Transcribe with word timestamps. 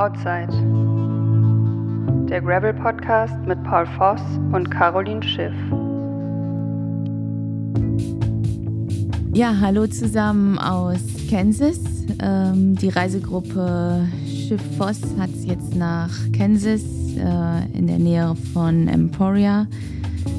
Outside. 0.00 0.48
Der 2.30 2.40
Gravel 2.40 2.72
Podcast 2.72 3.36
mit 3.46 3.62
Paul 3.64 3.84
Voss 3.98 4.22
und 4.50 4.70
Caroline 4.70 5.22
Schiff. 5.22 5.52
Ja, 9.34 9.54
hallo 9.60 9.86
zusammen 9.88 10.58
aus 10.58 11.02
Kansas. 11.28 11.80
Ähm, 12.18 12.76
die 12.76 12.88
Reisegruppe 12.88 14.08
Schiff 14.24 14.62
Voss 14.78 15.02
hat 15.18 15.28
es 15.34 15.44
jetzt 15.44 15.76
nach 15.76 16.10
Kansas 16.34 16.80
äh, 17.18 17.78
in 17.78 17.86
der 17.86 17.98
Nähe 17.98 18.34
von 18.54 18.88
Emporia 18.88 19.66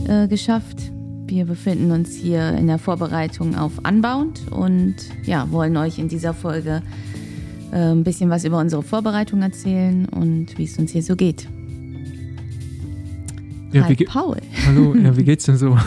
äh, 0.08 0.28
geschafft. 0.28 0.92
Wir 1.28 1.46
befinden 1.46 1.92
uns 1.92 2.16
hier 2.16 2.50
in 2.54 2.66
der 2.66 2.80
Vorbereitung 2.80 3.56
auf 3.56 3.74
Unbound 3.88 4.52
und 4.52 4.96
ja, 5.24 5.52
wollen 5.52 5.78
euch 5.78 6.00
in 6.00 6.08
dieser 6.08 6.34
Folge 6.34 6.82
ein 7.78 8.04
bisschen 8.04 8.30
was 8.30 8.44
über 8.44 8.60
unsere 8.60 8.84
Vorbereitung 8.84 9.42
erzählen 9.42 10.06
und 10.10 10.58
wie 10.58 10.64
es 10.66 10.78
uns 10.78 10.92
hier 10.92 11.04
so 11.04 11.16
geht. 11.16 11.48
Ja, 13.72 13.86
Hi, 13.86 13.96
ge- 13.96 14.08
Paul. 14.08 14.38
Hallo, 14.66 14.96
ja, 14.96 15.16
wie 15.16 15.24
geht's 15.26 15.46
denn 15.46 15.56
so? 15.58 15.78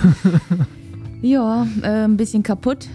Ja, 1.21 1.67
äh, 1.83 2.05
ein 2.05 2.17
bisschen 2.17 2.43
kaputt 2.43 2.89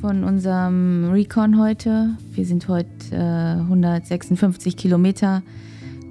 von 0.00 0.24
unserem 0.24 1.10
Recon 1.10 1.58
heute. 1.58 2.10
Wir 2.34 2.44
sind 2.44 2.68
heute 2.68 2.88
äh, 3.12 3.60
156 3.60 4.76
Kilometer 4.76 5.42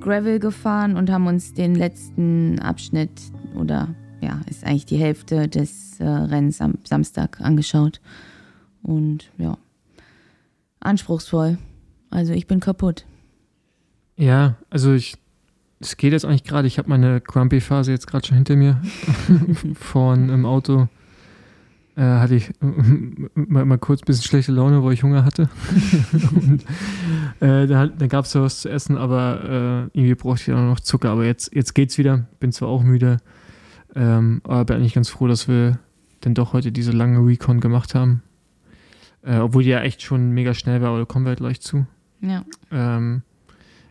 Gravel 0.02 0.40
gefahren 0.40 0.96
und 0.98 1.12
haben 1.12 1.28
uns 1.28 1.54
den 1.54 1.76
letzten 1.76 2.60
Abschnitt 2.60 3.12
oder 3.56 3.90
ja, 4.22 4.42
ist 4.50 4.64
eigentlich 4.66 4.86
die 4.86 4.98
Hälfte 4.98 5.48
des 5.48 6.00
äh, 6.00 6.06
Rennens 6.08 6.62
am 6.62 6.76
Samstag 6.84 7.40
angeschaut. 7.42 8.02
Und 8.82 9.30
ja, 9.38 9.58
anspruchsvoll. 10.80 11.58
Also 12.10 12.34
ich 12.34 12.48
bin 12.48 12.60
kaputt. 12.60 13.06
Ja, 14.16 14.56
also 14.70 14.94
ich, 14.94 15.16
es 15.80 15.98
geht 15.98 16.12
jetzt 16.12 16.26
eigentlich 16.26 16.44
gerade. 16.44 16.68
Ich 16.68 16.78
habe 16.78 16.90
meine 16.90 17.22
Grumpy-Phase 17.22 17.92
jetzt 17.92 18.08
gerade 18.08 18.28
schon 18.28 18.36
hinter 18.36 18.56
mir. 18.56 18.82
Vorn 19.76 20.30
im 20.30 20.46
Auto 20.46 20.88
äh, 22.00 22.02
hatte 22.02 22.36
ich 22.36 22.52
mal, 23.36 23.66
mal 23.66 23.78
kurz 23.78 24.02
ein 24.02 24.06
bisschen 24.06 24.24
schlechte 24.24 24.54
Laune, 24.54 24.84
weil 24.84 24.94
ich 24.94 25.04
Hunger 25.04 25.26
hatte. 25.26 25.50
Und 26.32 26.64
äh, 27.42 27.68
da, 27.68 27.88
da 27.88 28.08
gab 28.08 28.24
es 28.24 28.34
ja 28.34 28.42
was 28.42 28.62
zu 28.62 28.70
essen, 28.70 28.98
aber 28.98 29.90
äh, 29.94 29.98
irgendwie 29.98 30.16
brauchte 30.16 30.42
ich 30.42 30.56
dann 30.56 30.70
noch 30.70 30.80
Zucker. 30.80 31.10
Aber 31.10 31.26
jetzt, 31.26 31.54
jetzt 31.54 31.76
geht's 31.76 31.98
wieder. 31.98 32.26
Bin 32.40 32.54
zwar 32.54 32.70
auch 32.70 32.84
müde, 32.84 33.18
ähm, 33.96 34.42
aber 34.46 34.64
bin 34.66 34.78
eigentlich 34.78 34.94
ganz 34.94 35.10
froh, 35.10 35.28
dass 35.28 35.50
wir 35.50 35.80
dann 36.22 36.36
doch 36.36 36.54
heute 36.54 36.72
diese 36.72 36.92
lange 36.92 37.20
Recon 37.20 37.60
gemacht 37.60 37.96
haben. 37.96 38.24
Äh, 39.22 39.40
obwohl 39.40 39.64
die 39.64 39.70
ja 39.70 39.82
echt 39.82 40.02
schon 40.02 40.32
mega 40.32 40.54
schnell 40.54 40.82
war, 40.82 40.90
aber 40.90 41.00
da 41.00 41.06
kommen 41.06 41.26
wir 41.26 41.32
halt 41.32 41.40
gleich 41.40 41.60
zu. 41.60 41.86
Ja. 42.22 42.44
Ähm, 42.72 43.22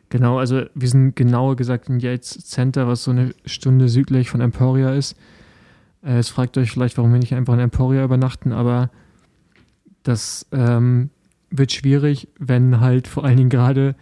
genau, 0.09 0.39
also 0.39 0.63
wir 0.75 0.89
sind 0.89 1.17
genauer 1.17 1.57
gesagt 1.57 1.89
in 1.89 2.01
Yates 2.01 2.47
Center, 2.47 2.87
was 2.87 3.05
so 3.05 3.11
eine 3.11 3.35
Stunde 3.45 3.89
südlich 3.89 4.31
von 4.31 4.41
Emporia 4.41 4.93
ist. 4.93 5.17
Äh, 6.03 6.17
jetzt 6.17 6.31
fragt 6.31 6.57
euch 6.59 6.71
vielleicht, 6.71 6.97
warum 6.99 7.13
wir 7.13 7.19
nicht 7.19 7.35
einfach 7.35 7.55
in 7.55 7.61
Emporia 7.61 8.05
übernachten, 8.05 8.53
aber 8.53 8.91
das 10.03 10.47
ähm, 10.53 11.11
wird 11.51 11.73
schwierig, 11.73 12.29
wenn 12.39 12.81
halt 12.81 13.09
vor 13.09 13.25
allen 13.25 13.37
Dingen 13.37 13.51
gerade 13.51 13.95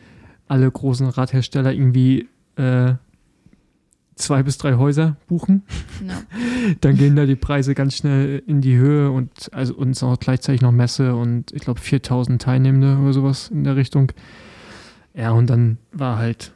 alle 0.49 0.71
großen 0.71 1.09
Radhersteller 1.09 1.73
irgendwie 1.73 2.29
äh, 2.57 2.95
zwei 4.17 4.43
bis 4.43 4.59
drei 4.59 4.75
Häuser 4.75 5.17
buchen. 5.29 5.63
ja. 6.07 6.21
Dann 6.81 6.97
gehen 6.97 7.15
da 7.17 7.27
die 7.27 7.37
Preise 7.37 7.75
ganz 7.75 7.97
schnell 7.97 8.43
in 8.47 8.61
die 8.61 8.77
Höhe 8.77 9.11
und 9.11 9.31
also 9.53 9.75
uns 9.75 10.03
auch 10.03 10.19
gleichzeitig 10.19 10.63
noch 10.63 10.73
Messe 10.73 11.15
und 11.15 11.53
ich 11.53 11.61
glaube 11.63 11.81
4000 11.81 12.41
Teilnehmende 12.43 12.99
oder 12.99 13.13
sowas 13.13 13.49
in 13.49 13.63
der 13.65 13.77
Richtung. 13.77 14.11
Ja, 15.15 15.31
und 15.31 15.49
dann 15.49 15.79
war 15.93 16.19
halt 16.19 16.53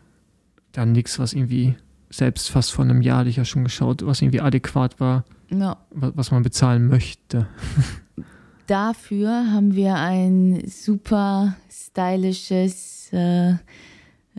dann 0.73 0.93
nichts, 0.93 1.19
was 1.19 1.33
irgendwie 1.33 1.77
selbst 2.11 2.51
fast 2.51 2.73
vor 2.73 2.85
einem 2.85 3.01
Jahr 3.03 3.19
hatte 3.19 3.31
ich 3.31 3.37
ja 3.37 3.45
schon 3.45 3.65
geschaut, 3.65 4.05
was 4.05 4.21
irgendwie 4.21 4.41
adäquat 4.41 4.99
war, 5.01 5.25
wa- 5.51 5.77
was 6.15 6.31
man 6.31 6.43
bezahlen 6.43 6.89
möchte. 6.89 7.47
Dafür 8.67 9.29
haben 9.53 9.75
wir 9.75 9.97
ein 9.97 10.63
super 10.67 11.57
stylisches 11.71 13.11
äh, 13.13 13.55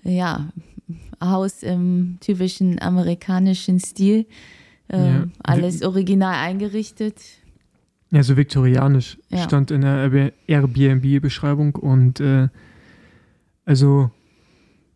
ja, 0.04 0.50
Haus 1.24 1.64
im 1.64 2.18
typischen 2.20 2.82
amerikanischen 2.82 3.80
Stil. 3.80 4.26
Äh, 4.88 4.98
Ja. 4.98 5.26
Alles 5.44 5.82
original 5.84 6.34
eingerichtet. 6.36 7.16
Ja, 8.12 8.24
so 8.24 8.36
viktorianisch 8.36 9.18
Ja. 9.30 9.44
stand 9.44 9.72
in 9.72 9.82
der 9.82 10.32
Airbnb-Beschreibung 10.48 11.76
und 11.76 12.20
äh, 12.20 12.50
also 13.66 14.12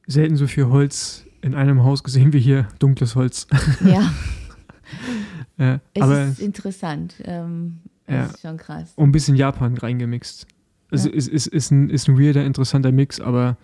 selten 0.07 0.35
so 0.35 0.47
viel 0.47 0.66
Holz 0.67 1.25
in 1.41 1.55
einem 1.55 1.84
Haus 1.84 2.03
gesehen 2.03 2.34
wie 2.34 2.39
hier, 2.39 2.67
dunkles 2.79 3.16
Holz. 3.16 3.47
Ja, 3.85 4.11
Äh, 5.57 5.79
es 5.94 6.01
aber 6.01 6.23
ist 6.25 6.39
interessant. 6.41 7.16
Ähm, 7.23 7.78
Ja. 8.07 8.25
Es 8.25 8.31
ist 8.34 8.41
schon 8.41 8.57
krass. 8.57 8.91
und 8.97 9.09
ein 9.09 9.11
bisschen 9.13 9.35
Japan 9.35 9.78
reingemixt. 9.78 10.45
Also 10.91 11.09
Ja. 11.09 11.16
ist, 11.16 11.28
ist, 11.29 11.47
ist, 11.47 11.72
ein, 11.72 11.89
ist 11.89 12.07
ein 12.09 12.19
weirder, 12.19 12.44
interessanter 12.45 12.91
Mix, 12.91 13.19
aber 13.22 13.57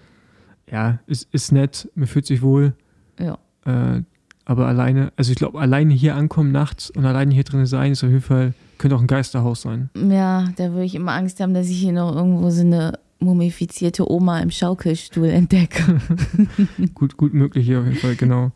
ja, 0.69 0.99
ist, 1.07 1.27
ist 1.33 1.51
nett, 1.51 1.89
man 1.95 2.07
fühlt 2.07 2.25
sich 2.25 2.41
wohl. 2.41 2.73
Ja. 3.19 3.37
Äh, 3.65 4.03
aber 4.45 4.67
alleine, 4.67 5.13
also 5.15 5.31
ich 5.31 5.37
glaube, 5.37 5.59
alleine 5.59 5.93
hier 5.93 6.15
ankommen 6.15 6.51
nachts 6.51 6.89
und 6.89 7.05
alleine 7.05 7.33
hier 7.33 7.43
drin 7.43 7.65
sein, 7.65 7.91
ist 7.91 8.03
auf 8.03 8.09
jeden 8.09 8.21
Fall, 8.21 8.53
könnte 8.77 8.95
auch 8.95 9.01
ein 9.01 9.07
Geisterhaus 9.07 9.61
sein. 9.61 9.89
ja, 9.95 10.49
da 10.55 10.71
würde 10.71 10.85
ich 10.85 10.95
immer 10.95 11.13
Angst 11.13 11.39
haben, 11.39 11.53
dass 11.53 11.69
ich 11.69 11.77
hier 11.77 11.93
noch 11.93 12.15
irgendwo 12.15 12.49
so 12.49 12.61
eine 12.61 12.99
mumifizierte 13.19 14.11
Oma 14.11 14.39
im 14.39 14.49
Schaukelstuhl 14.49 15.29
entdecke. 15.29 16.01
gut, 16.95 17.17
gut 17.17 17.33
möglich 17.33 17.65
hier 17.65 17.79
auf 17.79 17.85
jeden 17.85 17.97
Fall, 17.97 18.15
genau. 18.15 18.51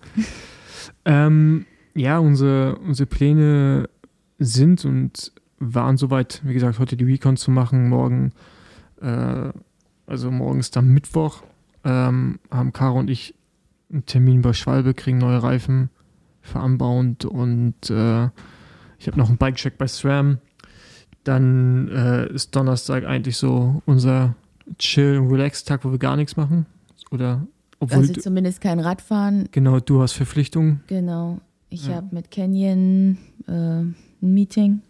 ähm, 1.05 1.65
ja, 1.93 2.17
unsere, 2.17 2.77
unsere 2.79 3.07
Pläne 3.07 3.87
sind 4.39 4.83
und 4.85 5.31
waren 5.59 5.97
soweit, 5.97 6.41
wie 6.43 6.53
gesagt, 6.53 6.79
heute 6.79 6.97
die 6.97 7.05
Recon 7.05 7.37
zu 7.37 7.51
machen, 7.51 7.89
morgen, 7.89 8.33
äh, 9.01 9.51
also 10.07 10.31
morgens 10.31 10.71
dann 10.71 10.87
Mittwoch, 10.89 11.43
ähm, 11.85 12.39
haben 12.51 12.73
Caro 12.73 12.99
und 12.99 13.09
ich 13.09 13.33
einen 13.91 14.05
Termin 14.05 14.41
bei 14.41 14.53
Schwalbe, 14.53 14.93
kriegen 14.93 15.19
neue 15.19 15.41
Reifen 15.41 15.89
für 16.41 16.59
Unbound 16.59 17.23
und 17.25 17.75
äh, 17.89 18.25
ich 18.97 19.07
habe 19.07 19.17
noch 19.17 19.29
einen 19.29 19.37
Bike-Check 19.37 19.77
bei 19.77 19.87
SRAM. 19.87 20.39
Dann 21.23 21.87
äh, 21.89 22.27
ist 22.33 22.55
Donnerstag 22.55 23.05
eigentlich 23.05 23.37
so 23.37 23.81
unser 23.85 24.35
Chill- 24.77 25.17
und 25.19 25.31
Relax-Tag, 25.31 25.83
wo 25.85 25.91
wir 25.91 25.97
gar 25.99 26.15
nichts 26.15 26.37
machen. 26.37 26.65
Oder 27.11 27.45
obwohl 27.79 27.99
also 27.99 28.13
zumindest 28.13 28.61
kein 28.61 28.79
Radfahren. 28.79 29.47
genau 29.51 29.79
du 29.79 30.01
hast 30.01 30.13
Verpflichtungen. 30.13 30.81
Genau. 30.87 31.39
Ich 31.69 31.87
Ja. 31.87 31.95
habe 31.95 32.07
mit 32.15 32.31
Canyon 32.31 33.17
äh, 33.47 33.51
ein 33.51 33.95
Meeting. 34.21 34.81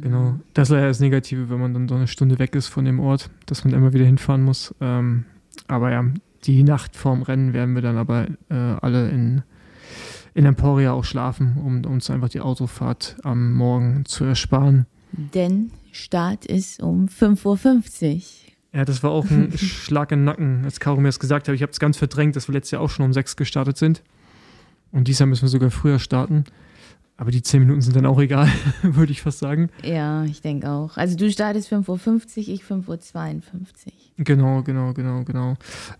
Genau. 0.00 0.38
Das 0.54 0.68
ist 0.68 0.72
leider 0.74 0.88
das 0.88 1.00
Negative, 1.00 1.48
wenn 1.48 1.58
man 1.58 1.72
dann 1.72 1.88
so 1.88 1.94
eine 1.94 2.06
Stunde 2.06 2.38
weg 2.38 2.54
ist 2.54 2.68
von 2.68 2.84
dem 2.84 3.00
Ort, 3.00 3.30
dass 3.46 3.64
man 3.64 3.72
immer 3.72 3.92
wieder 3.92 4.04
hinfahren 4.04 4.42
muss. 4.42 4.74
Ähm, 4.80 5.24
aber 5.68 5.90
ja, 5.90 6.04
die 6.44 6.62
Nacht 6.62 6.96
vorm 6.96 7.22
Rennen 7.22 7.52
werden 7.52 7.74
wir 7.74 7.82
dann 7.82 7.96
aber 7.96 8.26
äh, 8.50 8.54
alle 8.54 9.08
in, 9.08 9.42
in 10.34 10.44
Emporia 10.44 10.92
auch 10.92 11.04
schlafen, 11.04 11.56
um 11.64 11.84
uns 11.90 12.10
einfach 12.10 12.28
die 12.28 12.40
Autofahrt 12.40 13.16
am 13.22 13.54
Morgen 13.54 14.04
zu 14.04 14.24
ersparen. 14.24 14.86
Denn 15.12 15.70
Start 15.92 16.44
ist 16.44 16.82
um 16.82 17.06
5.50 17.06 18.14
Uhr. 18.16 18.22
Ja, 18.74 18.84
das 18.84 19.02
war 19.02 19.10
auch 19.10 19.30
ein 19.30 19.52
Schlag 19.56 20.12
in 20.12 20.20
den 20.20 20.24
Nacken, 20.26 20.64
als 20.64 20.78
Caro 20.78 21.00
mir 21.00 21.08
das 21.08 21.18
gesagt 21.18 21.48
hat. 21.48 21.54
Ich 21.54 21.62
habe 21.62 21.72
es 21.72 21.80
ganz 21.80 21.96
verdrängt, 21.96 22.36
dass 22.36 22.48
wir 22.48 22.52
letztes 22.52 22.72
Jahr 22.72 22.82
auch 22.82 22.90
schon 22.90 23.06
um 23.06 23.14
sechs 23.14 23.36
gestartet 23.36 23.78
sind. 23.78 24.02
Und 24.92 25.08
dieses 25.08 25.20
Jahr 25.20 25.26
müssen 25.26 25.42
wir 25.42 25.48
sogar 25.48 25.70
früher 25.70 25.98
starten. 25.98 26.44
Aber 27.18 27.30
die 27.30 27.42
zehn 27.42 27.60
Minuten 27.60 27.80
sind 27.80 27.96
dann 27.96 28.04
auch 28.04 28.20
egal, 28.20 28.48
würde 28.82 29.12
ich 29.12 29.22
fast 29.22 29.38
sagen. 29.38 29.70
Ja, 29.82 30.24
ich 30.24 30.42
denke 30.42 30.68
auch. 30.68 30.96
Also 30.96 31.16
du 31.16 31.30
startest 31.30 31.72
5.50 31.72 31.88
Uhr, 31.88 32.48
ich 32.48 32.62
5.52 32.62 32.86
Uhr. 32.88 33.92
Genau, 34.18 34.62
genau, 34.62 34.92
genau, 34.92 35.24
genau. 35.24 35.54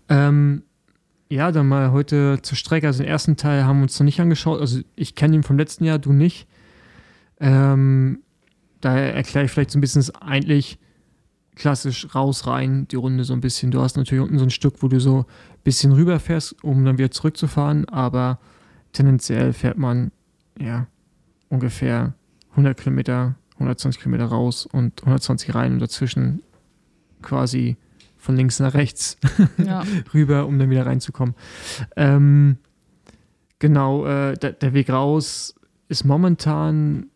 Ähm, 0.09 0.63
ja, 1.29 1.51
dann 1.51 1.67
mal 1.67 1.91
heute 1.91 2.39
zur 2.43 2.55
Strecke. 2.55 2.87
Also 2.87 3.03
den 3.03 3.09
ersten 3.09 3.35
Teil 3.35 3.65
haben 3.65 3.79
wir 3.79 3.83
uns 3.83 3.99
noch 3.99 4.05
nicht 4.05 4.19
angeschaut. 4.19 4.61
Also 4.61 4.81
ich 4.95 5.15
kenne 5.15 5.35
ihn 5.35 5.43
vom 5.43 5.57
letzten 5.57 5.83
Jahr, 5.83 5.97
du 5.97 6.13
nicht. 6.13 6.47
Ähm, 7.39 8.19
daher 8.81 9.15
erkläre 9.15 9.45
ich 9.45 9.51
vielleicht 9.51 9.71
so 9.71 9.79
ein 9.79 9.81
bisschen 9.81 10.01
das 10.01 10.15
eigentlich 10.21 10.77
klassisch 11.55 12.13
raus, 12.13 12.45
rein, 12.45 12.87
die 12.87 12.95
Runde 12.95 13.23
so 13.23 13.33
ein 13.33 13.41
bisschen. 13.41 13.71
Du 13.71 13.81
hast 13.81 13.97
natürlich 13.97 14.23
unten 14.23 14.37
so 14.37 14.45
ein 14.45 14.51
Stück, 14.51 14.83
wo 14.83 14.87
du 14.87 14.99
so 14.99 15.19
ein 15.19 15.25
bisschen 15.63 15.91
rüberfährst, 15.91 16.63
um 16.63 16.85
dann 16.85 16.99
wieder 16.99 17.09
zurückzufahren, 17.09 17.85
aber 17.89 18.39
tendenziell 18.93 19.53
fährt 19.53 19.77
man, 19.77 20.11
ja, 20.59 20.87
ungefähr 21.49 22.13
100 22.51 22.77
Kilometer, 22.77 23.35
120 23.53 24.01
Kilometer 24.01 24.25
raus 24.25 24.65
und 24.65 25.01
120 25.01 25.55
rein 25.55 25.73
und 25.73 25.79
dazwischen 25.79 26.41
quasi 27.21 27.77
von 28.17 28.35
links 28.35 28.59
nach 28.59 28.73
rechts 28.73 29.17
Ja. 29.57 29.83
rüber, 30.13 30.45
um 30.47 30.59
dann 30.59 30.69
wieder 30.69 30.85
reinzukommen. 30.85 31.35
Ähm, 31.95 32.57
genau, 33.59 34.05
äh, 34.05 34.33
der, 34.37 34.53
der 34.53 34.73
Weg 34.73 34.89
raus 34.89 35.55
ist 35.87 36.03
momentan, 36.03 37.07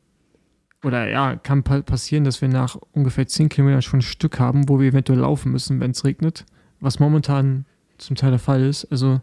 oder 0.83 1.09
ja, 1.09 1.35
kann 1.35 1.63
pa 1.63 1.81
passieren, 1.81 2.23
dass 2.23 2.41
wir 2.41 2.47
nach 2.47 2.77
ungefähr 2.93 3.27
10 3.27 3.49
Kilometern 3.49 3.81
schon 3.81 3.99
ein 3.99 4.03
Stück 4.03 4.39
haben, 4.39 4.69
wo 4.69 4.79
wir 4.79 4.89
eventuell 4.89 5.19
laufen 5.19 5.51
müssen, 5.51 5.79
wenn 5.79 5.91
es 5.91 6.05
regnet, 6.05 6.45
was 6.79 6.99
momentan 6.99 7.65
zum 7.97 8.15
Teil 8.15 8.31
der 8.31 8.39
Fall 8.39 8.63
ist. 8.63 8.85
Also, 8.85 9.21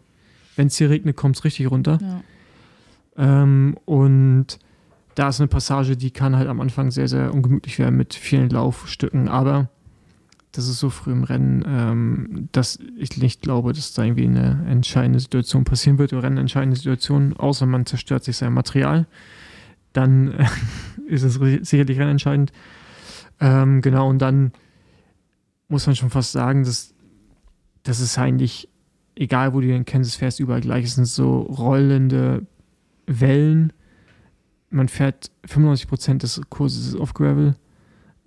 wenn 0.55 0.67
es 0.67 0.77
hier 0.77 0.89
regnet, 0.89 1.17
kommt 1.17 1.37
es 1.37 1.43
richtig 1.43 1.71
runter. 1.71 1.97
Ja. 2.01 2.21
Ähm, 3.17 3.77
und 3.85 4.59
da 5.15 5.29
ist 5.29 5.39
eine 5.39 5.47
Passage, 5.47 5.97
die 5.97 6.11
kann 6.11 6.35
halt 6.35 6.47
am 6.47 6.61
Anfang 6.61 6.91
sehr, 6.91 7.07
sehr 7.07 7.33
ungemütlich 7.33 7.79
werden 7.79 7.97
mit 7.97 8.13
vielen 8.13 8.49
Laufstücken. 8.49 9.27
Aber 9.27 9.69
das 10.51 10.67
ist 10.67 10.79
so 10.79 10.89
früh 10.89 11.11
im 11.11 11.23
Rennen, 11.23 11.63
ähm, 11.67 12.49
dass 12.51 12.79
ich 12.97 13.17
nicht 13.17 13.41
glaube, 13.41 13.73
dass 13.73 13.93
da 13.93 14.03
irgendwie 14.03 14.25
eine 14.25 14.65
entscheidende 14.67 15.19
Situation 15.19 15.63
passieren 15.63 15.99
wird 15.99 16.13
oder 16.13 16.27
eine 16.27 16.39
entscheidende 16.39 16.75
Situation, 16.75 17.33
außer 17.37 17.65
man 17.65 17.85
zerstört 17.85 18.23
sich 18.23 18.37
sein 18.37 18.53
Material. 18.53 19.07
Dann 19.93 20.31
äh, 20.31 20.45
ist 21.07 21.23
es 21.23 21.35
sicherlich 21.67 21.99
rennentscheidend. 21.99 22.51
Ähm, 23.39 23.81
genau, 23.81 24.09
und 24.09 24.19
dann 24.19 24.51
muss 25.67 25.85
man 25.85 25.95
schon 25.95 26.09
fast 26.09 26.31
sagen, 26.31 26.63
dass 26.63 26.93
das 27.83 27.99
ist 27.99 28.17
eigentlich, 28.17 28.69
egal 29.15 29.53
wo 29.53 29.61
du 29.61 29.73
in 29.73 29.85
Kansas 29.85 30.15
fährst, 30.15 30.39
überall 30.39 30.61
gleich. 30.61 30.85
Es 30.85 30.95
sind 30.95 31.05
so 31.05 31.41
rollende 31.41 32.45
Wellen. 33.05 33.71
Man 34.69 34.87
fährt 34.87 35.31
95% 35.47 36.19
des 36.19 36.41
Kurses 36.49 36.95
auf 36.95 37.13
Gravel. 37.13 37.55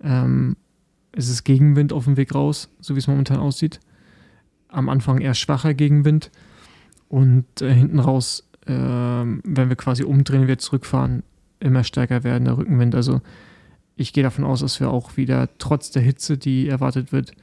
Ähm, 0.01 0.57
es 1.11 1.29
ist 1.29 1.43
Gegenwind 1.43 1.93
auf 1.93 2.05
dem 2.05 2.17
Weg 2.17 2.35
raus, 2.35 2.69
so 2.79 2.95
wie 2.95 2.99
es 2.99 3.07
momentan 3.07 3.37
aussieht. 3.37 3.79
Am 4.67 4.89
Anfang 4.89 5.19
eher 5.19 5.35
schwacher 5.35 5.73
Gegenwind. 5.73 6.31
Und 7.07 7.61
äh, 7.61 7.73
hinten 7.73 7.99
raus, 7.99 8.49
äh, 8.65 8.73
wenn 8.73 9.69
wir 9.69 9.75
quasi 9.75 10.03
umdrehen, 10.03 10.47
wir 10.47 10.57
zurückfahren, 10.57 11.23
immer 11.59 11.83
stärker 11.83 12.23
werden, 12.23 12.45
der 12.45 12.57
Rückenwind. 12.57 12.95
Also 12.95 13.21
ich 13.95 14.13
gehe 14.13 14.23
davon 14.23 14.43
aus, 14.43 14.61
dass 14.61 14.79
wir 14.79 14.89
auch 14.89 15.17
wieder 15.17 15.49
trotz 15.59 15.91
der 15.91 16.01
Hitze, 16.01 16.37
die 16.37 16.67
erwartet 16.67 17.11
wird, 17.11 17.33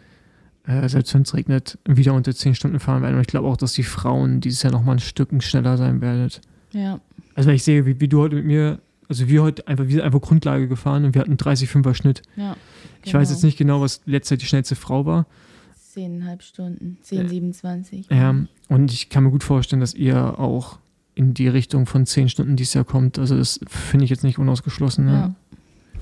äh, 0.66 0.88
selbst 0.88 1.14
wenn 1.14 1.22
es 1.22 1.34
regnet, 1.34 1.78
wieder 1.86 2.14
unter 2.14 2.34
10 2.34 2.54
Stunden 2.54 2.80
fahren 2.80 3.02
werden. 3.02 3.14
Und 3.14 3.22
ich 3.22 3.28
glaube 3.28 3.48
auch, 3.48 3.56
dass 3.56 3.72
die 3.72 3.82
Frauen 3.82 4.40
dieses 4.40 4.62
Jahr 4.62 4.72
nochmal 4.72 4.96
ein 4.96 5.00
Stück 5.00 5.30
schneller 5.42 5.76
sein 5.76 6.00
werden. 6.00 6.30
Ja. 6.72 7.00
Also 7.34 7.48
wenn 7.48 7.56
ich 7.56 7.64
sehe, 7.64 7.86
wie, 7.86 8.00
wie 8.00 8.08
du 8.08 8.20
heute 8.20 8.36
mit 8.36 8.44
mir, 8.44 8.80
also 9.10 9.28
wir 9.28 9.42
heute 9.42 9.66
einfach, 9.66 9.84
wir 9.86 9.90
sind 9.90 10.02
einfach 10.02 10.20
Grundlage 10.20 10.68
gefahren 10.68 11.04
und 11.04 11.14
wir 11.14 11.20
hatten 11.20 11.34
30-5er 11.34 11.94
Schnitt. 11.94 12.22
Ja. 12.36 12.56
Ich 13.04 13.12
weiß 13.12 13.28
jetzt 13.30 13.42
nicht 13.42 13.58
genau, 13.58 13.80
was 13.80 14.02
letztendlich 14.06 14.46
die 14.46 14.48
schnellste 14.50 14.76
Frau 14.76 15.04
war. 15.04 15.26
Zehneinhalb 15.74 16.42
Stunden, 16.44 16.98
10, 17.02 17.28
27. 17.28 18.06
Ja, 18.08 18.36
und 18.68 18.92
ich 18.92 19.08
kann 19.08 19.24
mir 19.24 19.30
gut 19.30 19.42
vorstellen, 19.42 19.80
dass 19.80 19.94
ihr 19.94 20.38
auch 20.38 20.78
in 21.16 21.34
die 21.34 21.48
Richtung 21.48 21.86
von 21.86 22.06
10 22.06 22.28
Stunden 22.28 22.54
dieses 22.54 22.74
Jahr 22.74 22.84
kommt. 22.84 23.18
Also 23.18 23.36
das 23.36 23.58
finde 23.66 24.04
ich 24.04 24.10
jetzt 24.10 24.22
nicht 24.22 24.38
unausgeschlossen. 24.38 25.06
Ne? 25.06 25.12
Ja. 25.12 25.34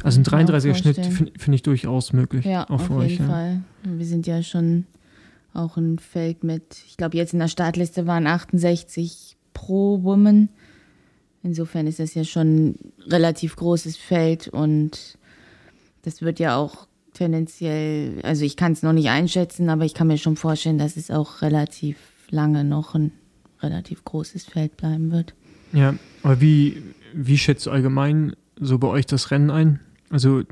Also 0.03 0.21
ein 0.21 0.25
Kann 0.25 0.41
ich 0.41 0.49
mir 0.49 0.55
auch 0.55 0.61
33er 0.61 0.75
Schnitt 0.75 0.97
finde 1.07 1.33
find 1.39 1.55
ich 1.55 1.63
durchaus 1.63 2.13
möglich. 2.13 2.45
Ja, 2.45 2.65
auch 2.65 2.73
auf 2.73 2.87
für 2.89 2.97
euch. 2.97 3.13
jeden 3.13 3.25
Ja. 3.25 3.31
Fall. 3.31 3.63
Wir 3.85 4.07
sind 4.07 4.27
ja 4.27 4.43
schon 4.43 4.85
auch 5.55 5.79
ein 5.79 5.99
Feld 5.99 6.45
mit, 6.45 6.77
ich 6.87 6.99
glaube, 6.99 7.17
jetzt 7.17 7.33
in 7.33 7.39
der 7.39 7.49
Startliste 7.49 8.07
waren 8.07 8.27
68 8.27 9.39
pro 9.55 10.03
Woman. 10.03 10.51
Insofern 11.43 11.87
ist 11.87 11.99
das 11.99 12.15
ja 12.15 12.25
schon 12.25 12.69
ein 12.69 12.93
relativ 13.07 13.57
großes 13.57 13.97
Feld 13.97 14.49
und 14.49 15.19
das 16.03 16.23
wird 16.23 16.39
ja 16.39 16.57
auch 16.57 16.87
tendenziell, 17.13 18.21
also 18.23 18.45
ich 18.45 18.57
kann 18.57 18.73
es 18.73 18.83
noch 18.83 18.93
nicht 18.93 19.09
einschätzen, 19.09 19.69
aber 19.69 19.85
ich 19.85 19.95
kann 19.95 20.07
mir 20.07 20.19
schon 20.19 20.37
vorstellen, 20.37 20.79
dass 20.79 20.97
es 20.97 21.11
auch 21.11 21.43
relativ 21.43 21.97
lange 22.31 22.65
noch 22.65 22.95
ein 22.95 23.13
relativ 23.61 24.05
großes 24.05 24.45
Feld 24.45 24.77
bleiben 24.77 25.11
wird. 25.11 25.35
Ja, 25.73 25.95
aber 26.23 26.41
wie, 26.41 26.83
wie 27.13 27.39
schätzt 27.39 27.67
du 27.67 27.71
allgemein 27.71 28.35
so 28.61 28.79
bei 28.79 28.89
euch 28.89 29.07
das 29.07 29.31
Rennen 29.31 29.51
ein? 29.51 29.81
Also 30.11 30.43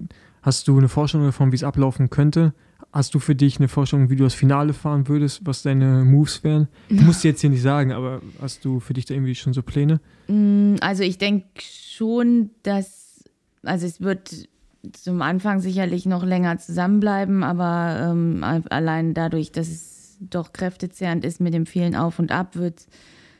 hast 0.42 0.68
du 0.68 0.76
eine 0.76 0.88
Vorstellung 0.88 1.26
davon, 1.26 1.52
wie 1.52 1.56
es 1.56 1.64
ablaufen 1.64 2.10
könnte? 2.10 2.52
Hast 2.96 3.14
du 3.14 3.18
für 3.18 3.34
dich 3.34 3.58
eine 3.58 3.68
Vorstellung, 3.68 4.08
wie 4.08 4.16
du 4.16 4.24
das 4.24 4.32
Finale 4.32 4.72
fahren 4.72 5.06
würdest, 5.06 5.42
was 5.44 5.60
deine 5.60 6.02
Moves 6.02 6.42
wären? 6.42 6.66
Du 6.88 7.02
musst 7.04 7.24
jetzt 7.24 7.42
hier 7.42 7.50
nicht 7.50 7.60
sagen, 7.60 7.92
aber 7.92 8.22
hast 8.40 8.64
du 8.64 8.80
für 8.80 8.94
dich 8.94 9.04
da 9.04 9.12
irgendwie 9.12 9.34
schon 9.34 9.52
so 9.52 9.62
Pläne? 9.62 10.00
Mm, 10.28 10.76
Also 10.80 11.02
ich 11.02 11.18
denke 11.18 11.44
schon, 11.60 12.48
dass, 12.62 13.22
also 13.62 13.84
es 13.86 14.00
wird 14.00 14.48
zum 14.92 15.20
Anfang 15.20 15.60
sicherlich 15.60 16.06
noch 16.06 16.24
länger 16.24 16.56
zusammenbleiben, 16.56 17.42
aber 17.44 18.12
ähm, 18.12 18.42
allein 18.70 19.12
dadurch, 19.12 19.52
dass 19.52 19.68
es 19.68 20.16
doch 20.20 20.54
kräftezehrend 20.54 21.22
ist 21.22 21.38
mit 21.38 21.52
dem 21.52 21.66
vielen 21.66 21.94
Auf 21.96 22.18
und 22.18 22.32
Ab, 22.32 22.56
wird 22.56 22.86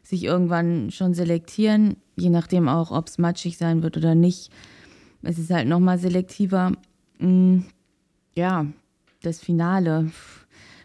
sich 0.02 0.22
irgendwann 0.24 0.90
schon 0.90 1.14
selektieren, 1.14 1.96
je 2.16 2.28
nachdem 2.28 2.68
auch, 2.68 2.90
ob 2.90 3.08
es 3.08 3.16
matschig 3.16 3.56
sein 3.56 3.82
wird 3.82 3.96
oder 3.96 4.14
nicht. 4.14 4.50
Es 5.22 5.38
ist 5.38 5.50
halt 5.50 5.66
nochmal 5.66 5.96
selektiver. 5.98 6.72
Mm, 7.20 7.60
Ja, 8.34 8.66
das 9.26 9.40
Finale. 9.40 10.10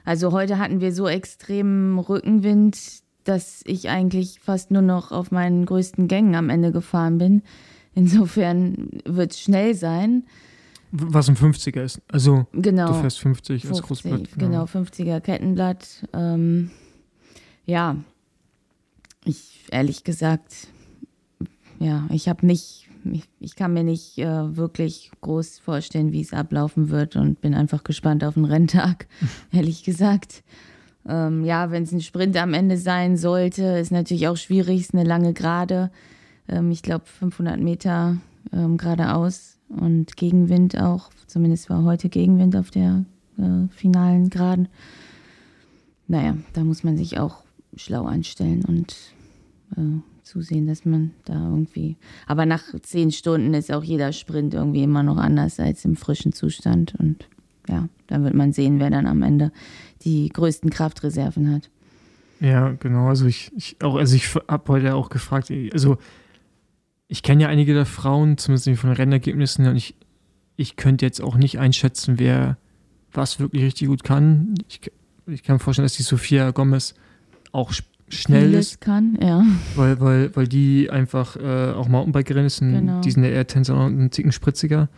Also 0.03 0.31
heute 0.31 0.57
hatten 0.57 0.81
wir 0.81 0.93
so 0.93 1.07
extremen 1.07 1.99
Rückenwind, 1.99 2.77
dass 3.23 3.61
ich 3.65 3.89
eigentlich 3.89 4.39
fast 4.39 4.71
nur 4.71 4.81
noch 4.81 5.11
auf 5.11 5.31
meinen 5.31 5.65
größten 5.65 6.07
Gängen 6.07 6.33
am 6.35 6.49
Ende 6.49 6.71
gefahren 6.71 7.17
bin. 7.19 7.43
Insofern 7.93 8.89
wird 9.05 9.31
es 9.33 9.39
schnell 9.41 9.75
sein. 9.75 10.23
Was 10.91 11.29
ein 11.29 11.37
50er 11.37 11.83
ist. 11.83 12.01
Also 12.11 12.47
Genau. 12.51 12.87
du 12.87 12.93
fährst 12.95 13.19
50 13.19 13.65
als 13.67 13.79
50, 13.79 13.87
Großblatt. 13.87 14.29
genau, 14.39 14.63
50er 14.65 15.21
Kettenblatt. 15.21 16.05
Ähm, 16.13 16.71
ja, 17.65 17.95
ich 19.23 19.67
ehrlich 19.71 20.03
gesagt, 20.03 20.67
ja, 21.79 22.07
ich 22.11 22.27
habe 22.27 22.45
nicht, 22.45 22.89
ich, 23.39 23.55
kann 23.55 23.73
mir 23.73 23.83
nicht 23.83 24.17
äh, 24.17 24.55
wirklich 24.55 25.11
groß 25.21 25.59
vorstellen, 25.59 26.11
wie 26.11 26.21
es 26.21 26.33
ablaufen 26.33 26.89
wird 26.89 27.15
und 27.15 27.41
bin 27.41 27.53
einfach 27.53 27.83
gespannt 27.83 28.23
auf 28.23 28.35
den 28.35 28.45
Renntag, 28.45 29.07
ehrlich 29.51 29.83
gesagt. 29.83 30.43
Ähm, 31.07 31.43
ja, 31.43 31.71
wenn 31.71 31.83
es 31.83 31.91
ein 31.91 32.01
Sprint 32.01 32.37
am 32.37 32.53
Ende 32.53 32.77
sein 32.77 33.17
sollte, 33.17 33.63
ist 33.63 33.91
natürlich 33.91 34.27
auch 34.27 34.37
schwierig, 34.37 34.81
ist 34.81 34.93
eine 34.93 35.03
lange 35.03 35.33
Gerade. 35.33 35.91
Ähm, 36.47 36.71
ich 36.71 36.83
glaube 36.83 37.05
500 37.05 37.59
Meter 37.59 38.17
ähm, 38.53 38.77
geradeaus 38.77 39.57
und 39.69 40.15
Gegenwind 40.17 40.79
auch. 40.79 41.09
Zumindest 41.27 41.69
war 41.69 41.83
heute 41.83 42.09
Gegenwind 42.09 42.55
auf 42.55 42.71
der 42.71 43.05
äh, 43.37 43.67
finalen 43.69 44.29
Geraden. 44.29 44.67
Naja, 46.07 46.37
da 46.53 46.63
muss 46.63 46.83
man 46.83 46.97
sich 46.97 47.19
auch 47.19 47.43
schlau 47.75 48.05
anstellen 48.05 48.65
und 48.65 48.95
äh, 49.77 50.01
zusehen, 50.31 50.67
dass 50.67 50.85
man 50.85 51.11
da 51.25 51.33
irgendwie. 51.33 51.97
Aber 52.25 52.45
nach 52.45 52.63
zehn 52.81 53.11
Stunden 53.11 53.53
ist 53.53 53.71
auch 53.71 53.83
jeder 53.83 54.13
Sprint 54.13 54.53
irgendwie 54.53 54.83
immer 54.83 55.03
noch 55.03 55.17
anders 55.17 55.59
als 55.59 55.83
im 55.83 55.95
frischen 55.95 56.31
Zustand. 56.31 56.95
Und 56.97 57.27
ja, 57.67 57.89
da 58.07 58.23
wird 58.23 58.33
man 58.33 58.53
sehen, 58.53 58.79
wer 58.79 58.89
dann 58.89 59.07
am 59.07 59.21
Ende 59.23 59.51
die 60.03 60.29
größten 60.29 60.69
Kraftreserven 60.69 61.53
hat. 61.53 61.69
Ja, 62.39 62.71
genau. 62.71 63.07
Also 63.07 63.25
ich, 63.27 63.51
ich 63.55 63.75
auch, 63.83 63.95
also 63.95 64.15
ich 64.15 64.33
habe 64.47 64.71
heute 64.71 64.95
auch 64.95 65.09
gefragt, 65.09 65.51
also 65.73 65.97
ich 67.07 67.23
kenne 67.23 67.43
ja 67.43 67.49
einige 67.49 67.73
der 67.73 67.85
Frauen, 67.85 68.37
zumindest 68.37 68.79
von 68.79 68.91
Rennergebnissen, 68.91 69.67
und 69.67 69.75
ich, 69.75 69.95
ich 70.55 70.77
könnte 70.77 71.05
jetzt 71.05 71.21
auch 71.21 71.35
nicht 71.35 71.59
einschätzen, 71.59 72.19
wer 72.19 72.57
was 73.11 73.39
wirklich 73.39 73.63
richtig 73.63 73.89
gut 73.89 74.03
kann. 74.03 74.55
Ich, 74.69 74.79
ich 75.27 75.43
kann 75.43 75.55
mir 75.55 75.59
vorstellen, 75.59 75.85
dass 75.85 75.97
die 75.97 76.03
Sophia 76.03 76.51
Gomez 76.51 76.95
auch 77.51 77.73
sch- 78.11 78.21
schnell 78.23 78.49
Vieles 78.49 78.71
ist, 78.73 78.81
kann, 78.81 79.17
ja. 79.21 79.43
weil, 79.75 79.99
weil, 79.99 80.35
weil 80.35 80.47
die 80.47 80.89
einfach 80.89 81.35
äh, 81.37 81.71
auch 81.71 81.87
ist, 82.45 82.61
und 82.61 82.71
Genau. 82.73 83.01
die 83.01 83.11
sind 83.11 83.23
ja 83.23 83.29
eher 83.29 83.47
Tänzer 83.47 83.75
und 83.83 83.99
ein 83.99 84.11
Ticken 84.11 84.31
spritziger. 84.31 84.89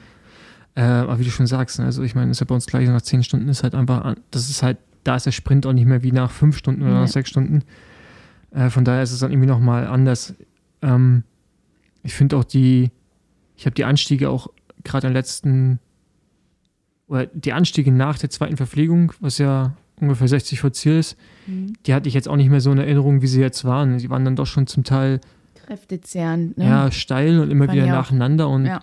Äh, 0.75 0.81
aber 0.81 1.19
wie 1.19 1.23
du 1.23 1.29
schon 1.29 1.47
sagst, 1.47 1.79
ne, 1.79 1.85
also 1.85 2.01
ich 2.03 2.15
meine, 2.15 2.31
ist 2.31 2.39
ja 2.39 2.45
bei 2.45 2.55
uns 2.55 2.65
gleich 2.65 2.87
nach 2.87 3.01
zehn 3.01 3.23
Stunden 3.23 3.47
ist 3.47 3.61
halt 3.63 3.75
einfach, 3.75 4.15
das 4.31 4.49
ist 4.49 4.63
halt, 4.63 4.77
da 5.03 5.15
ist 5.15 5.25
der 5.25 5.31
Sprint 5.31 5.65
auch 5.67 5.73
nicht 5.73 5.85
mehr 5.85 6.01
wie 6.03 6.11
nach 6.11 6.31
fünf 6.31 6.57
Stunden 6.57 6.81
oder 6.81 6.93
Nee. 6.95 6.99
nach 7.01 7.07
sechs 7.07 7.29
Stunden. 7.29 7.61
Äh, 8.51 8.69
von 8.69 8.83
daher 8.85 9.03
ist 9.03 9.11
es 9.11 9.19
dann 9.19 9.31
irgendwie 9.31 9.49
nochmal 9.49 9.85
anders. 9.87 10.33
Ähm, 10.81 11.23
ich 12.03 12.13
finde 12.15 12.37
auch 12.37 12.43
die, 12.43 12.89
ich 13.55 13.65
habe 13.65 13.75
die 13.75 13.85
Anstiege 13.85 14.29
auch 14.29 14.47
gerade 14.83 15.07
am 15.07 15.13
letzten, 15.13 15.79
oder 17.07 17.27
die 17.27 17.53
Anstiege 17.53 17.91
nach 17.91 18.17
der 18.17 18.29
zweiten 18.29 18.57
Verpflegung, 18.57 19.13
was 19.19 19.37
ja 19.37 19.75
ungefähr 19.99 20.27
60 20.27 20.59
vor 20.59 20.73
Ziel 20.73 20.97
ist, 20.99 21.17
Mhm. 21.47 21.73
die 21.85 21.93
hatte 21.93 22.07
ich 22.07 22.13
jetzt 22.15 22.27
auch 22.29 22.35
nicht 22.35 22.49
mehr 22.49 22.61
so 22.61 22.71
in 22.71 22.77
Erinnerung, 22.77 23.21
wie 23.21 23.27
sie 23.27 23.41
jetzt 23.41 23.65
waren. 23.65 23.97
Die 23.97 24.09
waren 24.09 24.23
dann 24.25 24.35
doch 24.35 24.47
schon 24.47 24.67
zum 24.67 24.83
Teil 24.83 25.19
Kräftezehrend, 25.65 26.57
ne? 26.57 26.65
ja, 26.65 26.91
steil 26.91 27.39
und 27.39 27.49
immer 27.51 27.65
Fand 27.65 27.77
wieder 27.77 27.87
nacheinander 27.87 28.49
und 28.49 28.65
Ja. 28.65 28.81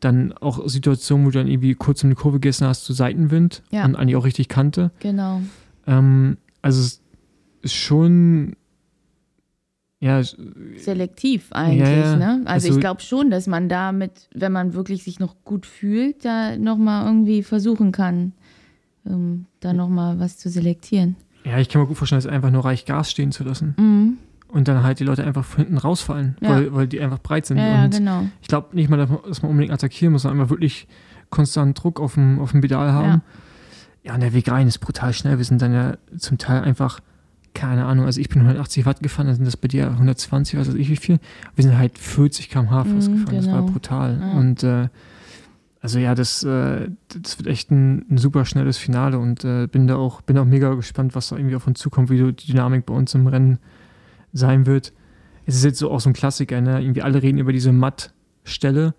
dann 0.00 0.32
auch 0.32 0.68
Situationen, 0.68 1.26
wo 1.26 1.30
du 1.30 1.38
dann 1.38 1.48
irgendwie 1.48 1.74
kurz 1.74 2.02
um 2.04 2.10
die 2.10 2.16
Kurve 2.16 2.38
gegessen 2.40 2.66
hast 2.66 2.84
zu 2.84 2.92
Seitenwind 2.92 3.62
Ja. 3.70 3.84
und 3.84 3.94
eigentlich 3.96 4.16
auch 4.16 4.24
richtig 4.24 4.48
kannte. 4.48 4.90
Genau. 5.00 5.42
Ähm, 5.86 6.36
also 6.62 6.80
es 6.80 7.00
ist 7.62 7.74
schon 7.74 8.54
ja, 10.00 10.22
selektiv 10.76 11.48
eigentlich. 11.50 11.88
Ja. 11.88 12.14
Ne? 12.16 12.42
Also, 12.44 12.68
Also- 12.68 12.74
ich 12.74 12.80
glaube 12.80 13.00
schon, 13.00 13.30
dass 13.30 13.48
man 13.48 13.68
damit, 13.68 14.28
wenn 14.32 14.52
man 14.52 14.72
wirklich 14.74 15.02
sich 15.02 15.18
noch 15.18 15.34
gut 15.44 15.66
fühlt, 15.66 16.24
da 16.24 16.56
nochmal 16.56 17.04
irgendwie 17.06 17.42
versuchen 17.42 17.90
kann, 17.90 18.32
ähm, 19.08 19.46
da 19.60 19.72
nochmal 19.72 20.18
was 20.20 20.38
zu 20.38 20.48
selektieren. 20.50 21.16
ja, 21.44 21.58
ich 21.58 21.68
kann 21.68 21.80
mir 21.80 21.88
gut 21.88 21.96
vorstellen, 21.96 22.18
es 22.18 22.26
einfach 22.26 22.50
nur 22.50 22.64
reich 22.64 22.84
Gas 22.84 23.10
stehen 23.10 23.32
zu 23.32 23.42
lassen 23.44 23.74
Mhm. 23.78 24.18
und 24.48 24.68
dann 24.68 24.82
halt 24.82 25.00
die 25.00 25.04
Leute 25.04 25.24
einfach 25.24 25.44
von 25.44 25.64
hinten 25.64 25.78
rausfallen, 25.78 26.36
Ja. 26.40 26.50
weil, 26.50 26.74
weil 26.74 26.86
die 26.86 27.00
einfach 27.00 27.18
breit 27.20 27.46
sind. 27.46 27.56
Ja, 27.58 27.66
ja, 27.68 27.84
und 27.84 27.94
genau. 27.94 28.26
ich 28.42 28.48
glaube 28.48 28.74
nicht 28.76 28.90
mal, 28.90 28.96
dass 28.98 29.42
man, 29.42 29.50
unbedingt 29.50 29.72
attackieren 29.72 30.12
muss, 30.12 30.22
sondern 30.22 30.40
einfach 30.40 30.50
wirklich 30.50 30.86
konstant 31.30 31.82
Druck 31.82 32.00
auf 32.00 32.14
dem, 32.14 32.38
auf 32.38 32.52
dem 32.52 32.60
Pedal 32.60 32.92
haben. 32.92 33.22
ja, 34.02 34.14
und 34.14 34.20
der 34.20 34.32
Weg 34.32 34.50
rein 34.50 34.66
ist 34.68 34.78
brutal 34.78 35.12
schnell. 35.12 35.36
Wir 35.38 35.44
sind 35.44 35.60
dann 35.60 35.72
ja 35.74 35.96
zum 36.16 36.38
Teil 36.38 36.62
einfach, 36.62 37.00
keine 37.54 37.84
Ahnung, 37.86 38.06
also 38.06 38.20
ich 38.20 38.28
bin 38.28 38.40
180 38.40 38.86
Watt 38.86 39.00
gefahren, 39.00 39.26
dann 39.26 39.36
sind 39.36 39.44
das 39.46 39.56
bei 39.56 39.68
dir 39.68 39.90
120, 39.98 40.58
was 40.58 40.68
weiß 40.68 40.74
ich 40.76 40.88
wie 40.88 40.96
viel. 40.96 41.18
Wir 41.54 41.64
sind 41.64 41.76
halt 41.76 41.98
40 41.98 42.48
km/h 42.50 42.84
fast 42.84 43.10
Mhm, 43.10 43.16
gefahren. 43.20 43.36
Das 43.36 43.46
war 43.50 43.60
genau. 43.60 43.72
brutal. 43.72 44.18
Ja. 44.20 44.32
Und 44.38 44.62
äh, 44.62 44.88
also 45.80 45.98
ja, 45.98 46.14
das, 46.14 46.42
äh, 46.42 46.88
das 47.08 47.38
wird 47.38 47.46
echt 47.46 47.70
ein, 47.70 48.04
ein 48.10 48.18
super 48.18 48.44
schnelles 48.44 48.78
Finale 48.78 49.18
und 49.18 49.44
äh, 49.44 49.68
bin 49.68 49.86
da 49.86 49.96
auch, 49.96 50.22
bin 50.22 50.36
auch 50.38 50.44
mega 50.44 50.74
gespannt, 50.74 51.14
was 51.14 51.28
da 51.28 51.36
irgendwie 51.36 51.54
auf 51.56 51.66
uns 51.66 51.78
zukommt, 51.78 52.10
wie 52.10 52.18
so 52.18 52.32
die 52.32 52.46
Dynamik 52.48 52.86
bei 52.86 52.94
uns 52.94 53.14
im 53.14 53.26
Rennen 53.26 53.58
sein 54.32 54.66
wird. 54.66 54.92
Es 55.46 55.54
ist 55.54 55.64
jetzt 55.64 55.78
so 55.78 55.90
auch 55.90 56.00
so 56.00 56.10
ein 56.10 56.14
Klassiker, 56.14 56.60
ne? 56.60 56.82
Irgendwie 56.82 57.02
alle 57.02 57.22
reden 57.22 57.38
über 57.38 57.52
diese 57.52 57.72
Matt-Stelle, 57.72 58.94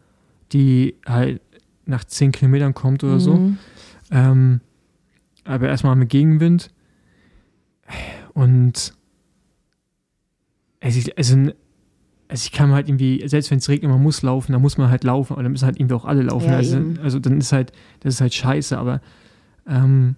die 0.51 0.95
halt 1.05 1.41
nach 1.85 2.03
10 2.03 2.31
Kilometern 2.31 2.73
kommt 2.73 3.03
oder 3.03 3.19
so. 3.19 3.35
Mhm. 3.35 3.57
Ähm, 4.11 4.61
aber 5.43 5.67
erstmal 5.67 5.95
mit 5.95 6.09
Gegenwind. 6.09 6.71
Und 8.33 8.93
es 10.79 10.95
ist, 10.95 11.17
also, 11.17 11.51
also 12.29 12.43
ich 12.43 12.51
kann 12.51 12.71
halt 12.71 12.87
irgendwie, 12.87 13.27
selbst 13.27 13.49
wenn 13.49 13.57
es 13.57 13.67
regnet, 13.69 13.91
man 13.91 14.01
muss 14.01 14.21
laufen, 14.21 14.51
dann 14.51 14.61
muss 14.61 14.77
man 14.77 14.89
halt 14.89 15.03
laufen, 15.03 15.33
aber 15.33 15.41
dann 15.41 15.51
müssen 15.51 15.65
halt 15.65 15.79
irgendwie 15.79 15.95
auch 15.95 16.05
alle 16.05 16.21
laufen. 16.21 16.49
Ja, 16.49 16.57
also, 16.57 16.79
also 17.01 17.17
dann 17.17 17.39
ist 17.39 17.51
halt, 17.51 17.73
das 18.01 18.13
ist 18.13 18.21
halt 18.21 18.35
scheiße, 18.35 18.77
aber 18.77 19.01
ähm, 19.67 20.15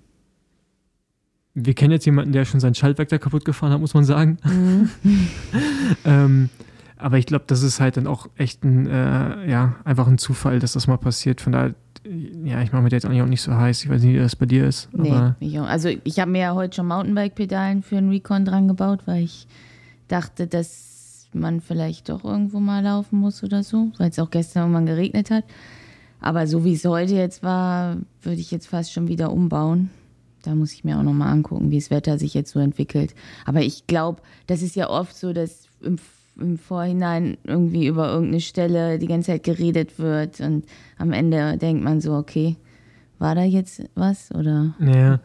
wir 1.53 1.73
kennen 1.73 1.93
jetzt 1.93 2.05
jemanden, 2.05 2.33
der 2.33 2.43
schon 2.43 2.59
sein 2.59 2.75
Schaltwerk 2.75 3.07
da 3.07 3.17
kaputt 3.17 3.45
gefahren 3.45 3.71
hat, 3.71 3.79
muss 3.79 3.93
man 3.93 4.03
sagen. 4.03 4.37
Mhm. 4.43 4.89
ähm, 6.05 6.49
aber 6.97 7.17
ich 7.17 7.25
glaube, 7.25 7.45
das 7.47 7.63
ist 7.63 7.79
halt 7.79 7.95
dann 7.95 8.07
auch 8.07 8.27
echt 8.35 8.63
ein, 8.65 8.87
äh, 8.87 9.49
ja, 9.49 9.77
einfach 9.85 10.07
ein 10.07 10.17
Zufall, 10.17 10.59
dass 10.59 10.73
das 10.73 10.87
mal 10.87 10.97
passiert. 10.97 11.39
Von 11.39 11.53
daher, 11.53 11.75
ja, 12.43 12.61
ich 12.61 12.73
mache 12.73 12.81
mir 12.83 12.89
da 12.89 12.97
jetzt 12.97 13.05
eigentlich 13.05 13.21
auch 13.21 13.27
nicht 13.27 13.41
so 13.41 13.55
heiß. 13.55 13.85
Ich 13.85 13.89
weiß 13.89 14.03
nicht, 14.03 14.15
wie 14.15 14.19
das 14.19 14.35
bei 14.35 14.45
dir 14.45 14.67
ist. 14.67 14.89
Nee, 14.91 15.11
Aber 15.11 15.35
ich 15.39 15.57
auch. 15.61 15.65
also 15.65 15.89
ich 16.03 16.19
habe 16.19 16.29
mir 16.29 16.41
ja 16.41 16.55
heute 16.55 16.75
schon 16.75 16.87
Mountainbike-Pedalen 16.87 17.83
für 17.83 17.97
einen 17.97 18.09
Recon 18.09 18.43
dran 18.43 18.67
gebaut, 18.67 19.03
weil 19.05 19.23
ich 19.23 19.47
dachte, 20.09 20.47
dass 20.47 20.90
man 21.33 21.61
vielleicht 21.61 22.09
doch 22.09 22.23
irgendwo 22.23 22.59
mal 22.59 22.83
laufen 22.83 23.19
muss 23.19 23.43
oder 23.43 23.63
so, 23.63 23.91
weil 23.97 24.09
es 24.09 24.19
auch 24.19 24.29
gestern 24.29 24.63
irgendwann 24.63 24.85
geregnet 24.85 25.31
hat. 25.31 25.43
Aber 26.19 26.45
so 26.47 26.63
wie 26.63 26.73
es 26.73 26.85
heute 26.85 27.15
jetzt 27.15 27.41
war, 27.43 27.97
würde 28.21 28.39
ich 28.39 28.51
jetzt 28.51 28.67
fast 28.67 28.93
schon 28.93 29.07
wieder 29.07 29.31
umbauen. 29.31 29.89
Da 30.43 30.55
muss 30.55 30.73
ich 30.73 30.83
mir 30.83 30.97
auch 30.97 31.03
nochmal 31.03 31.31
angucken, 31.31 31.71
wie 31.71 31.79
das 31.79 31.91
Wetter 31.91 32.17
sich 32.17 32.33
jetzt 32.33 32.51
so 32.51 32.59
entwickelt. 32.59 33.15
Aber 33.45 33.61
ich 33.61 33.87
glaube, 33.87 34.21
das 34.47 34.61
ist 34.61 34.75
ja 34.75 34.89
oft 34.89 35.15
so, 35.15 35.33
dass 35.33 35.67
im, 35.81 35.97
im 36.39 36.57
Vorhinein 36.57 37.37
irgendwie 37.43 37.87
über 37.87 38.11
irgendeine 38.11 38.41
Stelle 38.41 38.99
die 38.99 39.07
ganze 39.07 39.31
Zeit 39.31 39.43
geredet 39.43 39.99
wird 39.99 40.39
und 40.39 40.65
am 40.97 41.11
Ende 41.11 41.57
denkt 41.57 41.83
man 41.83 42.01
so, 42.01 42.13
okay, 42.13 42.55
war 43.19 43.35
da 43.35 43.43
jetzt 43.43 43.83
was 43.93 44.31
oder? 44.33 44.73
naja, 44.79 45.19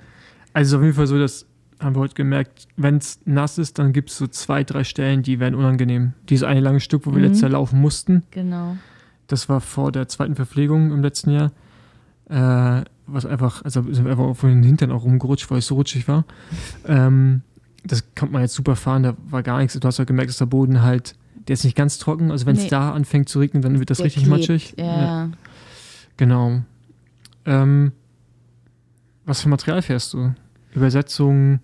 also 0.53 0.77
auf 0.77 0.83
jeden 0.83 0.95
Fall 0.95 1.07
so, 1.07 1.19
dass 1.19 1.47
haben 1.81 1.95
wir 1.95 2.01
heute 2.01 2.15
gemerkt, 2.15 2.69
wenn 2.77 2.97
es 2.97 3.21
nass 3.25 3.59
ist, 3.59 3.79
dann 3.79 3.93
gibt 3.93 4.11
es 4.11 4.17
so 4.19 4.27
zwei, 4.27 4.65
drei 4.65 4.83
Stellen, 4.85 5.23
die 5.23 5.41
werden 5.41 5.55
unangenehm. 5.55 6.15
Dieses 6.29 6.45
eine 6.47 6.61
lange 6.61 6.81
Stück, 6.81 7.07
wo 7.07 7.11
wir 7.13 7.19
Mhm. 7.19 7.25
letztes 7.25 7.43
Jahr 7.43 7.51
laufen 7.51 7.81
mussten, 7.81 8.23
Genau. 8.31 8.77
das 9.27 9.49
war 9.49 9.61
vor 9.61 9.93
der 9.93 10.09
zweiten 10.09 10.35
Verpflegung 10.37 10.91
im 10.93 11.03
letzten 11.03 11.31
Jahr. 11.31 11.53
Äh, 12.29 12.85
was 13.07 13.25
einfach, 13.27 13.63
also 13.65 13.83
sind 13.93 14.05
wir 14.05 14.11
einfach 14.11 14.25
auf 14.25 14.41
den 14.41 14.63
Hintern 14.65 14.91
auch 14.91 15.05
rumgerutscht, 15.05 15.49
weil 15.51 15.59
es 15.59 15.67
so 15.67 15.75
rutschig 15.77 16.09
war. 16.09 16.25
Ähm, 16.87 17.43
das 17.85 18.03
konnte 18.17 18.33
man 18.33 18.43
jetzt 18.43 18.55
super 18.55 18.75
fahren, 18.75 19.03
da 19.05 19.15
war 19.29 19.43
gar 19.45 19.59
nichts. 19.59 19.79
Du 19.79 19.87
hast 19.87 19.99
ja 19.99 20.05
gemerkt, 20.05 20.31
dass 20.31 20.39
der 20.39 20.47
Boden 20.47 20.83
halt, 20.83 21.15
der 21.47 21.55
ist 21.55 21.63
nicht 21.65 21.77
ganz 21.77 21.99
trocken. 21.99 22.33
Also 22.33 22.45
wenn 22.47 22.57
es 22.57 22.65
Nee. 22.65 22.69
da 22.71 22.91
anfängt 22.93 23.29
zu 23.29 23.39
regnen, 23.39 23.63
dann 23.63 23.79
wird 23.79 23.91
das 23.91 23.99
Der 23.99 24.07
richtig 24.07 24.25
klebt, 24.25 24.37
matschig. 24.41 24.75
Ja, 24.77 24.85
ja. 25.03 25.31
Genau. 26.17 26.63
Ähm, 27.45 27.93
was 29.25 29.41
für 29.43 29.49
Material 29.49 29.83
fährst 29.83 30.15
du? 30.15 30.35
Übersetzung, 30.77 31.61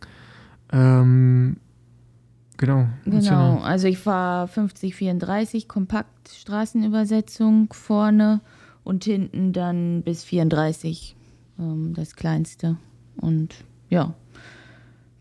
ähm, 0.73 1.57
genau. 2.57 2.87
Genau, 3.05 3.59
also 3.59 3.87
ich 3.87 4.05
war 4.07 4.47
50-34, 4.49 5.69
kompakt 5.69 6.31
Straßenübersetzung 6.31 7.73
vorne 7.73 8.41
und 8.85 9.05
hinten 9.05 9.53
dann 9.53 10.03
bis 10.03 10.25
34, 10.25 11.15
ähm, 11.59 11.93
das 11.95 12.17
kleinste. 12.17 12.79
Und 13.17 13.55
ja, 13.91 14.15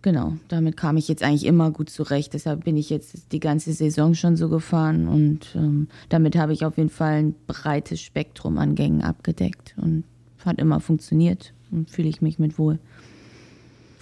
genau, 0.02 0.38
damit 0.48 0.78
kam 0.78 0.96
ich 0.96 1.10
jetzt 1.10 1.22
eigentlich 1.22 1.46
immer 1.46 1.72
gut 1.72 1.90
zurecht. 1.90 2.34
Deshalb 2.34 2.64
bin 2.64 2.78
ich 2.78 2.90
jetzt 2.90 3.34
die 3.34 3.42
ganze 3.42 3.74
Saison 3.74 4.16
schon 4.16 4.38
so 4.38 4.48
gefahren 4.48 5.08
und 5.08 5.54
ähm, 5.56 5.90
damit 6.08 6.38
habe 6.38 6.54
ich 6.54 6.66
auf 6.66 6.78
jeden 6.78 6.90
Fall 6.90 7.16
ein 7.16 7.36
breites 7.46 8.02
Spektrum 8.02 8.58
an 8.58 8.76
Gängen 8.76 9.02
abgedeckt 9.02 9.76
und 9.78 10.06
hat 10.46 10.60
immer 10.60 10.80
funktioniert 10.80 11.54
und 11.72 11.90
fühle 11.90 12.08
ich 12.08 12.22
mich 12.22 12.40
mit 12.40 12.58
wohl. 12.58 12.80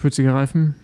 40er 0.02 0.32
Reifen. 0.32 0.74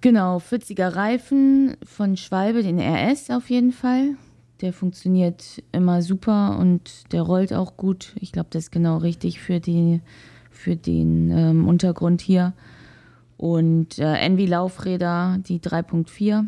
Genau, 0.00 0.38
40er 0.38 0.96
Reifen 0.96 1.76
von 1.84 2.16
Schwalbe, 2.16 2.62
den 2.62 2.80
RS 2.80 3.30
auf 3.30 3.50
jeden 3.50 3.72
Fall. 3.72 4.16
Der 4.60 4.72
funktioniert 4.72 5.62
immer 5.72 6.02
super 6.02 6.58
und 6.58 7.12
der 7.12 7.22
rollt 7.22 7.52
auch 7.52 7.76
gut. 7.76 8.12
Ich 8.16 8.32
glaube, 8.32 8.48
das 8.50 8.64
ist 8.64 8.70
genau 8.70 8.98
richtig 8.98 9.40
für, 9.40 9.60
die, 9.60 10.00
für 10.50 10.76
den 10.76 11.30
ähm, 11.30 11.68
Untergrund 11.68 12.20
hier. 12.20 12.52
Und 13.36 13.98
äh, 13.98 14.14
Envy 14.14 14.46
Laufräder, 14.46 15.38
die 15.46 15.58
3.4. 15.58 16.46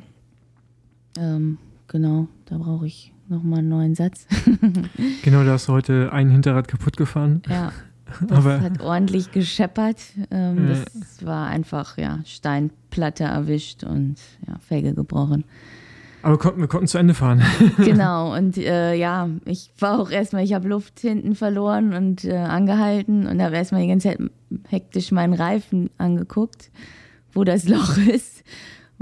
Ähm, 1.18 1.58
genau, 1.88 2.28
da 2.46 2.58
brauche 2.58 2.86
ich 2.86 3.12
nochmal 3.28 3.60
einen 3.60 3.68
neuen 3.68 3.94
Satz. 3.94 4.26
Genau, 5.22 5.42
da 5.42 5.52
hast 5.52 5.68
du 5.68 5.72
heute 5.72 6.12
ein 6.12 6.28
Hinterrad 6.28 6.68
kaputt 6.68 6.96
gefahren. 6.96 7.42
ja, 7.48 7.72
das 8.28 8.38
Aber 8.38 8.60
hat 8.60 8.80
ordentlich 8.80 9.32
gescheppert. 9.32 9.98
Ähm, 10.30 10.68
Ja. 10.68 10.84
das 10.94 11.24
war 11.26 11.46
einfach, 11.48 11.98
ja, 11.98 12.20
Steinplatte 12.24 13.24
erwischt 13.24 13.84
und 13.84 14.16
ja, 14.46 14.58
Felge 14.58 14.94
gebrochen. 14.94 15.44
Aber 16.22 16.34
wir 16.34 16.38
konnten, 16.38 16.60
wir 16.60 16.68
konnten 16.68 16.86
zu 16.86 16.96
Ende 16.98 17.12
fahren. 17.14 17.42
Genau, 17.76 18.34
und 18.34 18.56
äh, 18.56 18.94
ja, 18.94 19.28
ich 19.44 19.70
war 19.78 20.00
auch 20.00 20.10
erstmal, 20.10 20.42
ich 20.42 20.54
habe 20.54 20.68
Luft 20.68 21.00
hinten 21.00 21.34
verloren 21.34 21.92
und 21.92 22.24
äh, 22.24 22.34
angehalten 22.36 23.26
und 23.26 23.42
habe 23.42 23.56
erstmal 23.56 23.82
die 23.82 23.88
ganze 23.88 24.08
Zeit 24.08 24.18
hektisch 24.68 25.12
meinen 25.12 25.34
Reifen 25.34 25.90
angeguckt, 25.98 26.70
wo 27.32 27.44
das 27.44 27.68
Loch 27.68 27.98
ist. 27.98 28.42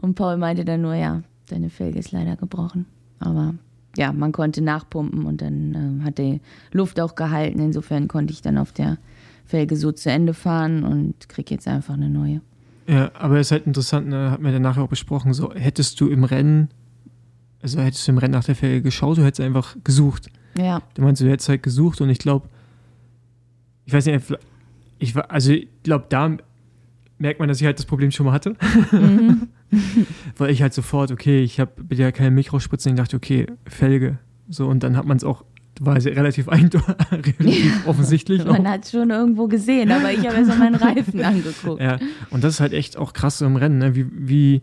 Und 0.00 0.14
Paul 0.16 0.36
meinte 0.36 0.64
dann 0.64 0.82
nur, 0.82 0.94
ja, 0.94 1.22
deine 1.48 1.70
Felge 1.70 2.00
ist 2.00 2.10
leider 2.10 2.34
gebrochen. 2.34 2.86
Aber 3.20 3.54
ja, 3.96 4.12
man 4.12 4.32
konnte 4.32 4.62
nachpumpen 4.62 5.26
und 5.26 5.42
dann 5.42 5.74
ähm, 5.74 6.04
hat 6.04 6.18
die 6.18 6.40
Luft 6.72 7.00
auch 7.00 7.14
gehalten. 7.14 7.58
Insofern 7.60 8.08
konnte 8.08 8.32
ich 8.32 8.40
dann 8.42 8.58
auf 8.58 8.72
der 8.72 8.98
Felge 9.44 9.76
so 9.76 9.92
zu 9.92 10.10
Ende 10.10 10.34
fahren 10.34 10.84
und 10.84 11.28
krieg 11.28 11.50
jetzt 11.50 11.68
einfach 11.68 11.94
eine 11.94 12.08
neue. 12.08 12.40
Ja, 12.86 13.10
aber 13.14 13.38
es 13.38 13.48
ist 13.48 13.52
halt 13.52 13.66
interessant, 13.66 14.08
ne, 14.08 14.30
hat 14.30 14.40
man 14.40 14.52
dann 14.52 14.62
nachher 14.62 14.82
auch 14.82 14.88
besprochen, 14.88 15.32
so 15.34 15.52
hättest 15.54 16.00
du 16.00 16.08
im 16.08 16.24
Rennen, 16.24 16.68
also 17.62 17.80
hättest 17.80 18.06
du 18.08 18.12
im 18.12 18.18
Rennen 18.18 18.32
nach 18.32 18.44
der 18.44 18.56
Felge 18.56 18.82
geschaut, 18.82 19.18
du 19.18 19.24
hättest 19.24 19.40
einfach 19.40 19.76
gesucht. 19.84 20.30
Ja, 20.58 20.82
Du 20.94 21.02
meinst, 21.02 21.22
du 21.22 21.28
hättest 21.30 21.48
halt 21.48 21.62
gesucht 21.62 22.00
und 22.00 22.10
ich 22.10 22.18
glaube, 22.18 22.48
ich 23.84 23.92
weiß 23.92 24.06
nicht, 24.06 24.34
ich 24.98 25.14
war, 25.14 25.30
also 25.30 25.52
ich 25.52 25.68
glaube, 25.82 26.06
da 26.08 26.36
merkt 27.18 27.38
man, 27.40 27.48
dass 27.48 27.60
ich 27.60 27.66
halt 27.66 27.78
das 27.78 27.86
Problem 27.86 28.10
schon 28.10 28.26
mal 28.26 28.32
hatte. 28.32 28.56
mhm. 28.90 29.48
Weil 30.36 30.50
ich 30.50 30.62
halt 30.62 30.74
sofort, 30.74 31.10
okay, 31.10 31.42
ich 31.42 31.58
habe 31.60 31.72
ja 31.94 32.12
keine 32.12 32.30
Milch 32.30 32.52
rausspritzen, 32.52 32.92
ich 32.92 32.96
dachte, 32.98 33.16
okay, 33.16 33.46
Felge. 33.66 34.18
So, 34.48 34.66
und 34.68 34.82
dann 34.82 34.96
hat 34.96 35.06
man 35.06 35.16
es 35.16 35.24
auch, 35.24 35.44
war 35.80 35.94
relativ, 35.96 36.48
eindeutig, 36.48 36.86
relativ 37.10 37.86
offensichtlich. 37.86 38.44
man 38.44 38.68
hat 38.68 38.86
schon 38.88 39.10
irgendwo 39.10 39.48
gesehen, 39.48 39.90
aber 39.90 40.12
ich 40.12 40.26
habe 40.26 40.36
erstmal 40.36 40.58
meinen 40.58 40.74
Reifen 40.74 41.22
angeguckt. 41.24 41.80
Ja, 41.80 41.98
und 42.30 42.44
das 42.44 42.54
ist 42.54 42.60
halt 42.60 42.72
echt 42.74 42.96
auch 42.96 43.12
krass 43.12 43.38
so 43.38 43.46
im 43.46 43.56
Rennen, 43.56 43.78
ne? 43.78 43.94
wie, 43.96 44.06
wie 44.12 44.62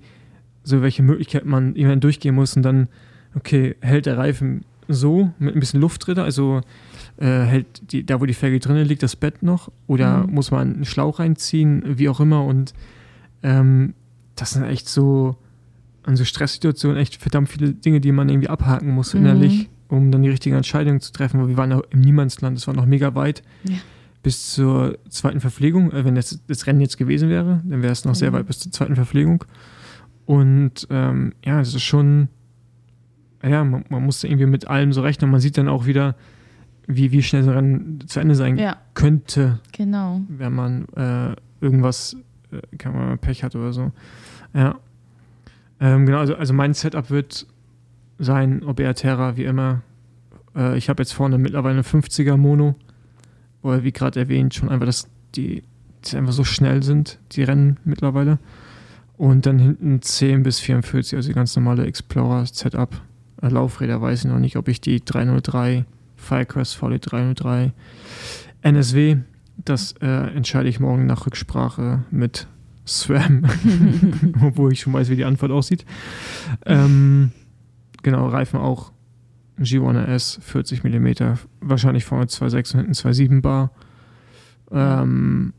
so 0.63 0.81
welche 0.81 1.01
Möglichkeiten 1.03 1.49
man 1.49 1.75
irgendwann 1.75 2.01
durchgehen 2.01 2.35
muss 2.35 2.55
und 2.55 2.63
dann, 2.63 2.87
okay, 3.35 3.75
hält 3.81 4.05
der 4.05 4.17
Reifen 4.17 4.65
so 4.87 5.31
mit 5.39 5.55
ein 5.55 5.59
bisschen 5.59 5.81
Luft 5.81 6.05
drin, 6.05 6.19
also 6.19 6.61
äh, 7.17 7.25
hält 7.25 7.91
die, 7.91 8.05
da, 8.05 8.21
wo 8.21 8.25
die 8.25 8.33
Felge 8.33 8.59
drinnen 8.59 8.85
liegt, 8.85 9.01
das 9.03 9.15
Bett 9.15 9.41
noch 9.43 9.71
oder 9.87 10.25
Mhm. 10.27 10.33
muss 10.33 10.51
man 10.51 10.73
einen 10.75 10.85
Schlauch 10.85 11.19
reinziehen, 11.19 11.83
wie 11.97 12.09
auch 12.09 12.19
immer 12.19 12.43
und 12.45 12.73
ähm, 13.43 13.93
das 14.39 14.51
sind 14.51 14.63
echt 14.63 14.87
so 14.89 15.35
an 16.03 16.15
so 16.15 16.23
Stresssituationen 16.25 16.97
echt 16.97 17.17
verdammt 17.17 17.49
viele 17.49 17.73
Dinge, 17.73 17.99
die 18.01 18.11
man 18.11 18.29
irgendwie 18.29 18.49
abhaken 18.49 18.89
muss 18.91 19.13
Mhm. 19.13 19.19
innerlich, 19.21 19.69
um 19.89 20.11
dann 20.11 20.23
die 20.23 20.29
richtige 20.29 20.55
Entscheidung 20.55 21.01
zu 21.01 21.11
treffen, 21.11 21.39
weil 21.41 21.49
wir 21.49 21.57
waren 21.57 21.71
ja 21.71 21.81
im 21.89 22.01
Niemandsland, 22.01 22.57
das 22.57 22.67
war 22.67 22.73
noch 22.73 22.85
mega 22.85 23.13
weit 23.15 23.43
Ja. 23.63 23.75
bis 24.23 24.53
zur 24.53 24.97
zweiten 25.09 25.39
Verpflegung. 25.39 25.91
Äh, 25.91 26.05
Wenn 26.05 26.15
das, 26.15 26.39
das 26.47 26.65
Rennen 26.67 26.81
jetzt 26.81 26.97
gewesen 26.97 27.29
wäre, 27.29 27.61
dann 27.65 27.81
wäre 27.81 27.91
es 27.91 28.05
noch 28.05 28.15
sehr 28.15 28.31
Mhm. 28.31 28.35
weit 28.35 28.47
bis 28.47 28.59
zur 28.59 28.71
zweiten 28.71 28.95
Verpflegung. 28.95 29.43
Und 30.25 30.87
ähm, 30.89 31.33
ja, 31.43 31.57
das 31.59 31.73
ist 31.73 31.83
schon, 31.83 32.29
ja, 33.43 33.63
man, 33.63 33.85
man 33.89 34.03
muss 34.05 34.23
irgendwie 34.23 34.45
mit 34.45 34.67
allem 34.67 34.93
so 34.93 35.01
rechnen. 35.01 35.31
Man 35.31 35.39
sieht 35.39 35.57
dann 35.57 35.67
auch 35.67 35.85
wieder, 35.85 36.15
wie, 36.87 37.11
wie 37.11 37.21
schnell 37.23 37.43
so 37.43 37.51
ein 37.51 37.55
Rennen 37.55 37.99
zu 38.07 38.19
Ende 38.19 38.35
sein 38.35 38.57
Ja, 38.57 38.77
könnte, 38.93 39.59
genau. 39.71 40.21
wenn 40.27 40.53
man 40.53 40.85
äh, 40.95 41.35
irgendwas, 41.61 42.15
äh, 42.51 42.77
kann 42.77 42.93
man 42.95 43.17
Pech 43.19 43.43
hat 43.43 43.55
oder 43.55 43.73
so. 43.73 43.91
Ja. 44.53 44.79
Ähm, 45.79 46.05
genau, 46.05 46.19
also, 46.19 46.35
also 46.35 46.53
mein 46.53 46.73
Setup 46.73 47.09
wird 47.09 47.47
sein 48.17 48.63
Obeah 48.63 48.93
Terra, 48.93 49.37
wie 49.37 49.45
immer. 49.45 49.81
Äh, 50.55 50.77
ich 50.77 50.89
habe 50.89 51.01
jetzt 51.01 51.13
vorne 51.13 51.37
mittlerweile 51.37 51.75
eine 51.75 51.83
50er 51.83 52.37
Mono, 52.37 52.75
wo 53.61 53.83
wie 53.83 53.91
gerade 53.91 54.19
erwähnt, 54.19 54.53
schon 54.53 54.69
einfach 54.69 54.85
das, 54.85 55.07
die, 55.35 55.63
die 56.05 56.17
einfach 56.17 56.33
so 56.33 56.43
schnell 56.43 56.83
sind, 56.83 57.19
die 57.31 57.43
Rennen 57.43 57.77
mittlerweile. 57.85 58.39
Und 59.17 59.45
dann 59.45 59.59
hinten 59.59 60.01
10 60.01 60.43
bis 60.43 60.59
44, 60.59 61.15
also 61.15 61.29
die 61.29 61.35
ganz 61.35 61.55
normale 61.55 61.85
Explorer 61.85 62.45
Setup. 62.45 63.01
Äh, 63.41 63.49
Laufräder 63.49 64.01
weiß 64.01 64.25
ich 64.25 64.31
noch 64.31 64.39
nicht, 64.39 64.57
ob 64.57 64.67
ich 64.67 64.81
die 64.81 65.03
303 65.03 65.85
Firecrest 66.15 66.75
VD 66.75 66.99
303 66.99 67.71
NSW, 68.61 69.17
das 69.63 69.93
äh, 70.01 70.07
entscheide 70.07 70.67
ich 70.67 70.79
morgen 70.79 71.05
nach 71.05 71.25
Rücksprache 71.25 72.03
mit 72.11 72.47
SRAM, 72.89 73.45
obwohl 74.43 74.73
ich 74.73 74.81
schon 74.81 74.93
weiß, 74.93 75.09
wie 75.09 75.15
die 75.15 75.25
Antwort 75.25 75.51
aussieht. 75.51 75.85
Ähm, 76.65 77.31
genau, 78.03 78.27
Reifen 78.27 78.59
auch 78.59 78.91
G1RS 79.59 80.41
40 80.41 80.83
mm, 80.83 81.37
wahrscheinlich 81.61 82.05
vorne 82.05 82.25
2,6 82.25 82.73
und 82.73 82.79
hinten 82.79 82.93
2,7 82.93 83.41
Bar. 83.41 83.71
Ähm, 84.71 85.53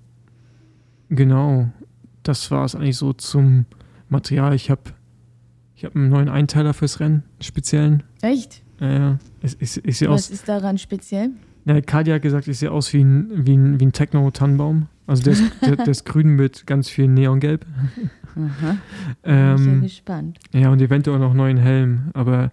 genau, 1.09 1.71
das 2.23 2.51
war 2.51 2.65
es 2.65 2.75
eigentlich 2.75 2.97
so 2.97 3.13
zum 3.13 3.67
Material. 4.09 4.55
Ich 4.55 4.71
habe 4.71 4.83
ich 5.75 5.85
hab 5.85 5.97
einen 5.97 6.09
neuen 6.09 6.29
Einteiler 6.29 6.75
fürs 6.75 7.01
Rennen, 7.01 7.23
speziellen. 7.41 8.03
Echt? 8.21 8.63
Ja, 8.81 8.93
ja. 8.93 9.19
Ich, 9.43 9.61
ich, 9.61 9.85
ich 9.85 10.01
Was 10.03 10.09
aus, 10.09 10.31
ist 10.31 10.49
daran 10.49 10.79
speziell? 10.79 11.31
ja, 11.65 11.81
Kadi 11.81 12.11
hat 12.11 12.23
gesagt, 12.23 12.49
ich 12.49 12.59
sehe 12.59 12.71
aus 12.71 12.93
wie 12.93 13.03
ein, 13.03 13.47
wie 13.47 13.57
ein, 13.57 13.81
wie 13.81 13.87
ein 13.87 13.93
Techno-Tannenbaum. 13.93 14.89
Also 15.11 15.25
der 15.25 15.33
ist, 15.33 15.43
der, 15.63 15.77
der 15.77 15.89
ist 15.89 16.05
grün 16.07 16.29
mit 16.37 16.67
ganz 16.67 16.89
viel 16.89 17.09
Neongelb. 17.09 17.67
Aha. 18.37 18.77
Bin 19.23 19.25
ich 19.25 19.27
ja 19.27 19.55
Ähm, 19.55 19.83
gespannt. 19.83 20.39
ja, 20.53 20.71
und 20.71 20.81
eventuell 20.81 21.19
noch 21.19 21.31
einen 21.31 21.37
neuen 21.37 21.57
Helm, 21.57 22.11
aber 22.15 22.53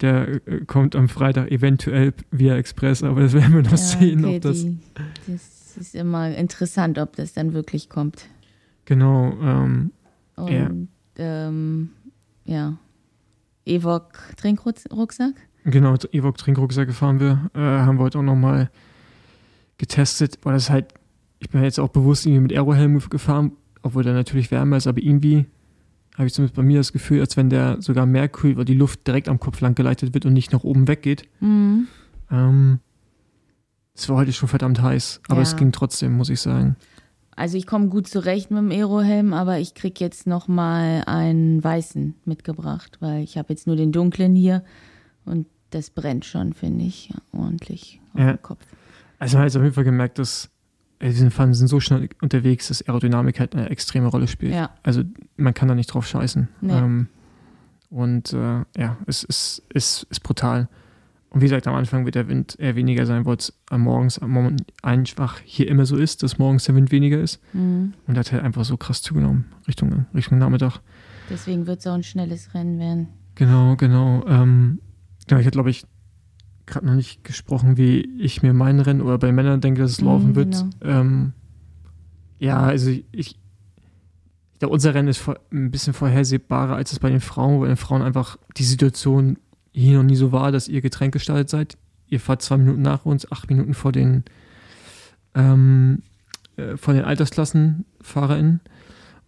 der 0.00 0.40
äh, 0.46 0.64
kommt 0.66 0.96
am 0.96 1.08
Freitag 1.08 1.50
eventuell 1.50 2.14
via 2.30 2.56
Express, 2.56 3.02
aber 3.02 3.20
das 3.20 3.34
werden 3.34 3.52
wir 3.54 3.62
noch 3.62 3.72
Ja, 3.72 3.76
sehen, 3.76 4.24
okay, 4.24 4.36
ob 4.36 4.42
das. 4.42 4.62
die, 4.62 4.78
das 5.26 5.76
ist 5.76 5.94
immer 5.94 6.34
interessant, 6.34 6.98
ob 6.98 7.14
das 7.16 7.34
dann 7.34 7.52
wirklich 7.52 7.88
kommt. 7.90 8.26
Genau, 8.86 9.32
ähm, 9.42 9.92
Und 10.36 10.50
Ja. 10.50 10.70
ähm, 11.18 11.90
ja. 12.46 12.78
Evok 13.66 14.12
Trinkrucksack? 14.38 15.34
genau, 15.64 15.94
Evoque 16.12 16.38
Trinkrucksack 16.38 16.86
gefahren 16.88 17.20
wir, 17.20 17.50
äh, 17.54 17.58
haben 17.58 17.98
wir 17.98 18.04
heute 18.04 18.18
auch 18.20 18.22
nochmal 18.22 18.70
getestet, 19.76 20.38
weil 20.42 20.54
das 20.54 20.70
halt, 20.70 20.94
ich 21.40 21.50
bin 21.50 21.62
jetzt 21.62 21.78
auch 21.78 21.88
bewusst 21.88 22.26
irgendwie 22.26 22.42
mit 22.42 22.52
Aerohelm 22.52 22.98
gefahren, 23.10 23.52
obwohl 23.82 24.02
der 24.02 24.12
natürlich 24.14 24.50
wärmer 24.50 24.76
ist, 24.76 24.86
aber 24.86 25.00
irgendwie 25.00 25.46
habe 26.16 26.26
ich 26.26 26.34
zumindest 26.34 26.56
bei 26.56 26.62
mir 26.62 26.78
das 26.78 26.92
Gefühl, 26.92 27.20
als 27.20 27.36
wenn 27.36 27.48
der 27.48 27.80
sogar 27.80 28.04
mehr 28.06 28.28
kühlt, 28.28 28.56
weil 28.56 28.64
die 28.64 28.74
Luft 28.74 29.06
direkt 29.06 29.28
am 29.28 29.38
Kopf 29.38 29.60
lang 29.60 29.74
geleitet 29.76 30.14
wird 30.14 30.26
und 30.26 30.32
nicht 30.32 30.52
nach 30.52 30.64
oben 30.64 30.88
weggeht. 30.88 31.22
Mhm. 31.40 31.86
Ähm, 32.30 32.80
es 33.94 34.08
war 34.08 34.16
heute 34.16 34.32
schon 34.32 34.48
verdammt 34.48 34.82
heiß, 34.82 35.20
aber 35.28 35.38
Ja. 35.38 35.42
es 35.42 35.56
ging 35.56 35.70
trotzdem, 35.72 36.16
muss 36.16 36.28
ich 36.28 36.40
sagen. 36.40 36.76
Also 37.36 37.56
ich 37.56 37.68
komme 37.68 37.86
gut 37.88 38.08
zurecht 38.08 38.50
mit 38.50 38.58
dem 38.58 38.70
Aerohelm, 38.72 39.32
aber 39.32 39.60
ich 39.60 39.74
krieg 39.74 40.00
jetzt 40.00 40.26
noch 40.26 40.48
mal 40.48 41.04
einen 41.06 41.62
weißen 41.62 42.14
mitgebracht, 42.24 42.96
weil 43.00 43.22
ich 43.22 43.38
habe 43.38 43.52
jetzt 43.52 43.68
nur 43.68 43.76
den 43.76 43.92
dunklen 43.92 44.34
hier 44.34 44.64
und 45.24 45.46
das 45.70 45.90
brennt 45.90 46.24
schon, 46.24 46.52
finde 46.52 46.84
ich, 46.84 47.10
ordentlich 47.32 48.00
auf 48.14 48.20
Ja. 48.20 48.32
dem 48.32 48.42
Kopf. 48.42 48.64
Also 49.20 49.36
man 49.36 49.42
hat 49.42 49.50
jetzt 49.52 49.56
auf 49.56 49.62
jeden 49.62 49.74
Fall 49.74 49.84
gemerkt, 49.84 50.18
dass 50.18 50.50
diese 51.00 51.30
Pfannen 51.30 51.54
sind 51.54 51.68
so 51.68 51.80
schnell 51.80 52.08
unterwegs, 52.22 52.68
dass 52.68 52.86
Aerodynamik 52.86 53.38
halt 53.40 53.54
eine 53.54 53.70
extreme 53.70 54.08
Rolle 54.08 54.26
spielt. 54.28 54.52
Ja, 54.54 54.70
Also 54.82 55.02
man 55.36 55.54
kann 55.54 55.68
da 55.68 55.74
nicht 55.74 55.86
drauf 55.92 56.06
scheißen. 56.06 56.48
Nee. 56.60 56.72
Ähm, 56.72 57.08
und 57.90 58.32
äh, 58.32 58.64
ja, 58.76 58.96
es 59.06 59.22
ist, 59.24 59.62
ist, 59.72 60.06
ist 60.10 60.20
brutal. 60.20 60.68
Und 61.30 61.40
wie 61.42 61.44
gesagt, 61.44 61.66
am 61.66 61.74
Anfang 61.74 62.04
wird 62.04 62.14
der 62.14 62.28
Wind 62.28 62.56
eher 62.58 62.74
weniger 62.74 63.04
sein, 63.06 63.26
weil 63.26 63.36
es 63.36 63.52
am 63.70 63.82
morgens 63.82 64.18
am 64.18 64.30
Moment 64.30 64.64
einfach 64.82 65.40
hier 65.44 65.68
immer 65.68 65.84
so 65.84 65.96
ist, 65.96 66.22
dass 66.22 66.38
morgens 66.38 66.64
der 66.64 66.74
Wind 66.74 66.90
weniger 66.90 67.20
ist. 67.20 67.40
mhm. 67.52 67.92
Und 68.06 68.18
hat 68.18 68.32
halt 68.32 68.42
einfach 68.42 68.64
so 68.64 68.76
krass 68.76 69.02
zugenommen, 69.02 69.44
Richtung, 69.66 70.06
Richtung 70.14 70.38
Nachmittag. 70.38 70.80
deswegen 71.30 71.66
wird 71.66 71.80
es 71.80 71.86
auch 71.86 71.94
ein 71.94 72.02
schnelles 72.02 72.54
Rennen 72.54 72.78
werden. 72.78 73.08
Genau, 73.34 73.76
genau. 73.76 74.24
Ähm, 74.26 74.80
ja, 75.30 75.38
ich 75.38 75.46
hatte, 75.46 75.54
glaube 75.56 75.70
ich, 75.70 75.84
gerade 76.68 76.86
noch 76.86 76.94
nicht 76.94 77.24
gesprochen, 77.24 77.76
wie 77.76 78.00
ich 78.18 78.42
mir 78.42 78.52
mein 78.52 78.80
Rennen 78.80 79.00
oder 79.02 79.18
bei 79.18 79.32
Männern 79.32 79.60
denke, 79.60 79.82
dass 79.82 79.92
es 79.92 80.00
Mhm, 80.00 80.06
laufen 80.06 80.34
wird. 80.34 80.52
genau. 80.52 81.00
Ähm, 81.00 81.32
ja, 82.38 82.58
also 82.60 82.90
ich, 82.90 83.04
ich 83.12 83.38
glaube, 84.60 84.74
unser 84.74 84.94
Rennen 84.94 85.08
ist 85.08 85.22
ein 85.52 85.70
bisschen 85.70 85.92
vorhersehbarer 85.94 86.76
als 86.76 86.92
es 86.92 86.98
bei 87.00 87.10
den 87.10 87.20
Frauen, 87.20 87.60
weil 87.60 87.68
den 87.68 87.76
Frauen 87.76 88.02
einfach 88.02 88.36
die 88.56 88.64
Situation 88.64 89.38
hier 89.72 89.98
noch 89.98 90.04
nie 90.04 90.16
so 90.16 90.32
war, 90.32 90.50
dass 90.52 90.68
ihr 90.68 90.80
Getränk 90.80 91.12
gestartet 91.12 91.48
seid. 91.48 91.76
Ihr 92.08 92.20
fahrt 92.20 92.42
zwei 92.42 92.56
Minuten 92.56 92.82
nach 92.82 93.04
uns, 93.04 93.30
acht 93.30 93.48
Minuten 93.50 93.74
vor 93.74 93.92
den, 93.92 94.24
ähm, 95.34 96.02
äh, 96.56 96.76
vor 96.76 96.94
den 96.94 97.04
AltersklassenfahrerInnen. 97.04 98.60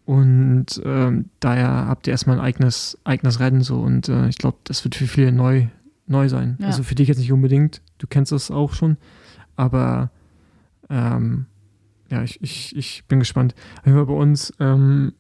Und 0.07 0.67
ähm, 0.85 1.27
daher 1.41 1.87
habt 1.87 2.07
ihr 2.07 2.13
erstmal 2.13 2.39
ein 2.39 2.45
eigenes, 2.45 2.99
eigenes 3.05 3.39
Rennen 3.39 3.61
so 3.63 3.81
und 3.81 4.09
äh, 4.09 4.29
ich 4.29 4.39
glaube, 4.39 4.59
das 4.65 4.83
wird 4.83 4.97
für 4.97 5.07
viele 5.07 5.31
neu, 5.31 5.67
neu 6.11 6.29
sein. 6.29 6.57
Ja. 6.61 6.67
Also 6.67 6.83
für 6.83 6.95
dich 6.95 7.09
jetzt 7.09 7.19
nicht 7.19 7.33
unbedingt, 7.33 7.81
du 7.99 8.07
kennst 8.07 8.33
das 8.33 8.51
auch 8.51 8.75
schon, 8.75 8.97
aber 9.57 10.11
ähm, 10.89 11.47
ja, 12.11 12.23
ich, 12.23 12.43
ich, 12.43 12.77
ich 12.77 13.05
bin 13.07 13.21
gespannt. 13.21 13.55
Fall 13.85 14.07
bei 14.07 14.13
uns, 14.13 14.53
ähm, 14.59 15.13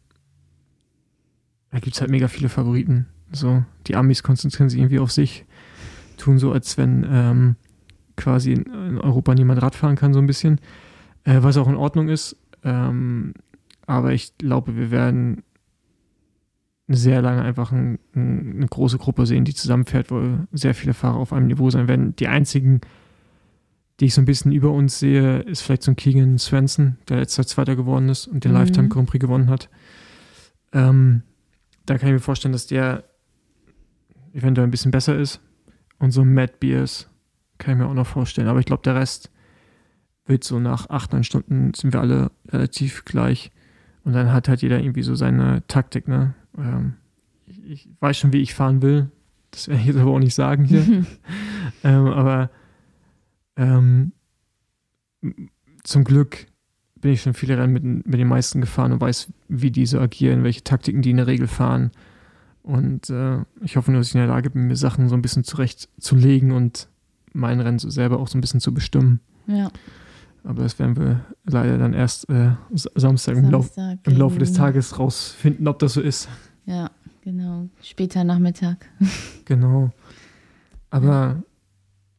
da 1.70 1.78
gibt 1.78 1.94
es 1.94 2.00
halt 2.00 2.10
mega 2.10 2.28
viele 2.28 2.48
Favoriten. 2.48 3.06
So, 3.32 3.64
die 3.86 3.94
Amis 3.94 4.22
konzentrieren 4.22 4.68
sich 4.68 4.80
irgendwie 4.80 4.98
auf 4.98 5.12
sich, 5.12 5.44
tun 6.16 6.38
so, 6.38 6.52
als 6.52 6.76
wenn 6.76 7.06
ähm, 7.08 7.56
quasi 8.16 8.52
in, 8.52 8.64
in 8.64 8.98
Europa 8.98 9.34
niemand 9.34 9.62
Radfahren 9.62 9.96
kann, 9.96 10.12
so 10.12 10.18
ein 10.18 10.26
bisschen. 10.26 10.60
Äh, 11.24 11.42
was 11.42 11.56
auch 11.56 11.68
in 11.68 11.76
Ordnung 11.76 12.08
ist. 12.08 12.36
Ähm, 12.64 13.34
aber 13.86 14.12
ich 14.12 14.36
glaube, 14.38 14.76
wir 14.76 14.90
werden 14.90 15.42
sehr 16.92 17.22
lange 17.22 17.42
einfach 17.42 17.72
ein, 17.72 17.98
ein, 18.14 18.56
eine 18.56 18.66
große 18.66 18.98
Gruppe 18.98 19.24
sehen, 19.24 19.44
die 19.44 19.54
zusammenfährt, 19.54 20.10
wo 20.10 20.22
sehr 20.52 20.74
viele 20.74 20.92
Fahrer 20.94 21.16
auf 21.16 21.32
einem 21.32 21.46
Niveau 21.46 21.70
sein 21.70 21.88
werden. 21.88 22.16
Die 22.16 22.26
einzigen, 22.26 22.80
die 24.00 24.06
ich 24.06 24.14
so 24.14 24.20
ein 24.20 24.24
bisschen 24.24 24.50
über 24.50 24.70
uns 24.72 24.98
sehe, 24.98 25.38
ist 25.40 25.60
vielleicht 25.60 25.84
so 25.84 25.92
ein 25.92 25.96
Keegan 25.96 26.38
Svensson, 26.38 26.96
der 27.08 27.18
letztes 27.18 27.36
Jahr 27.36 27.46
Zweiter 27.46 27.76
geworden 27.76 28.08
ist 28.08 28.26
und 28.26 28.44
den 28.44 28.52
Mhm. 28.52 28.58
Lifetime 28.58 28.88
Grand 28.88 29.08
Prix 29.08 29.20
gewonnen 29.20 29.48
hat. 29.48 29.68
Ähm, 30.72 31.22
da 31.86 31.96
kann 31.96 32.08
ich 32.08 32.14
mir 32.14 32.20
vorstellen, 32.20 32.52
dass 32.52 32.66
der 32.66 33.04
eventuell 34.32 34.66
ein 34.66 34.70
bisschen 34.70 34.90
besser 34.90 35.16
ist. 35.16 35.40
Und 35.98 36.10
so 36.12 36.22
ein 36.22 36.34
Matt 36.34 36.60
Beers 36.60 37.08
kann 37.58 37.74
ich 37.74 37.78
mir 37.78 37.86
auch 37.86 37.94
noch 37.94 38.06
vorstellen. 38.06 38.48
Aber 38.48 38.58
ich 38.58 38.66
glaube, 38.66 38.82
der 38.82 38.94
Rest 38.94 39.30
wird 40.26 40.44
so 40.44 40.58
nach 40.58 40.88
acht, 40.90 41.12
neun 41.12 41.24
Stunden 41.24 41.72
sind 41.74 41.92
wir 41.92 42.00
alle 42.00 42.30
relativ 42.48 43.04
gleich. 43.04 43.50
Und 44.02 44.14
dann 44.14 44.32
hat 44.32 44.48
halt 44.48 44.62
jeder 44.62 44.80
irgendwie 44.80 45.02
so 45.02 45.14
seine 45.14 45.62
Taktik, 45.68 46.08
ne? 46.08 46.34
Ähm, 46.60 46.94
ich, 47.46 47.64
ich 47.64 47.88
weiß 48.00 48.16
schon, 48.18 48.32
wie 48.32 48.40
ich 48.40 48.54
fahren 48.54 48.82
will. 48.82 49.10
Das 49.50 49.68
werde 49.68 49.80
ich 49.80 49.86
jetzt 49.88 49.98
aber 49.98 50.12
auch 50.12 50.18
nicht 50.18 50.34
sagen 50.34 50.64
hier. 50.64 50.82
ähm, 51.84 52.06
aber 52.06 52.50
ähm, 53.56 54.12
zum 55.84 56.04
Glück 56.04 56.46
bin 57.00 57.12
ich 57.12 57.22
schon 57.22 57.34
viele 57.34 57.56
Rennen 57.58 57.72
mit, 57.72 57.82
mit 57.84 58.20
den 58.20 58.28
meisten 58.28 58.60
gefahren 58.60 58.92
und 58.92 59.00
weiß, 59.00 59.32
wie 59.48 59.70
die 59.70 59.86
so 59.86 59.98
agieren, 60.00 60.44
welche 60.44 60.62
Taktiken 60.62 61.02
die 61.02 61.10
in 61.10 61.16
der 61.16 61.26
Regel 61.26 61.46
fahren. 61.48 61.90
Und 62.62 63.08
äh, 63.08 63.38
ich 63.62 63.76
hoffe 63.76 63.90
nur, 63.90 64.00
dass 64.00 64.08
ich 64.08 64.14
in 64.14 64.20
der 64.20 64.28
Lage 64.28 64.50
bin, 64.50 64.66
mir 64.66 64.76
Sachen 64.76 65.08
so 65.08 65.14
ein 65.14 65.22
bisschen 65.22 65.44
zurechtzulegen 65.44 66.52
und 66.52 66.88
mein 67.32 67.60
Rennen 67.60 67.78
so 67.78 67.88
selber 67.88 68.18
auch 68.18 68.28
so 68.28 68.36
ein 68.36 68.42
bisschen 68.42 68.60
zu 68.60 68.74
bestimmen. 68.74 69.20
Ja, 69.46 69.70
Aber 70.44 70.62
das 70.62 70.78
werden 70.78 70.96
wir 70.96 71.24
leider 71.44 71.78
dann 71.78 71.94
erst 71.94 72.28
äh, 72.28 72.50
S- 72.72 72.90
Samstag 72.94 73.36
im, 73.36 73.50
Lauf, 73.50 73.66
Samstag 73.72 74.06
im 74.06 74.18
Laufe 74.18 74.38
des 74.38 74.52
Tages 74.52 74.98
rausfinden, 74.98 75.66
ob 75.68 75.78
das 75.78 75.94
so 75.94 76.02
ist. 76.02 76.28
Ja, 76.66 76.90
genau. 77.22 77.68
Später 77.82 78.24
Nachmittag. 78.24 78.86
Genau. 79.46 79.90
Aber 80.90 81.42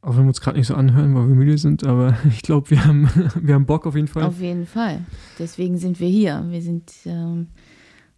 auch 0.02 0.18
wenn 0.18 0.24
wir 0.24 0.28
uns 0.30 0.42
gerade 0.42 0.58
nicht 0.58 0.68
so 0.68 0.76
anhören, 0.76 1.16
weil 1.16 1.30
wir 1.30 1.36
müde 1.36 1.58
sind, 1.58 1.86
aber 1.86 2.18
ich 2.30 2.42
glaube, 2.42 2.70
wir 2.72 2.84
haben, 2.86 3.10
wir 3.42 3.56
haben 3.56 3.66
Bock 3.66 3.86
auf 3.86 3.96
jeden 3.96 4.08
Fall. 4.10 4.24
Auf 4.24 4.42
jeden 4.42 4.66
Fall. 4.66 5.00
Deswegen 5.40 5.78
sind 5.78 6.00
wir 6.02 6.10
hier. 6.10 6.44
Wir 6.50 6.62
sind 6.62 6.92
ähm, 7.06 7.48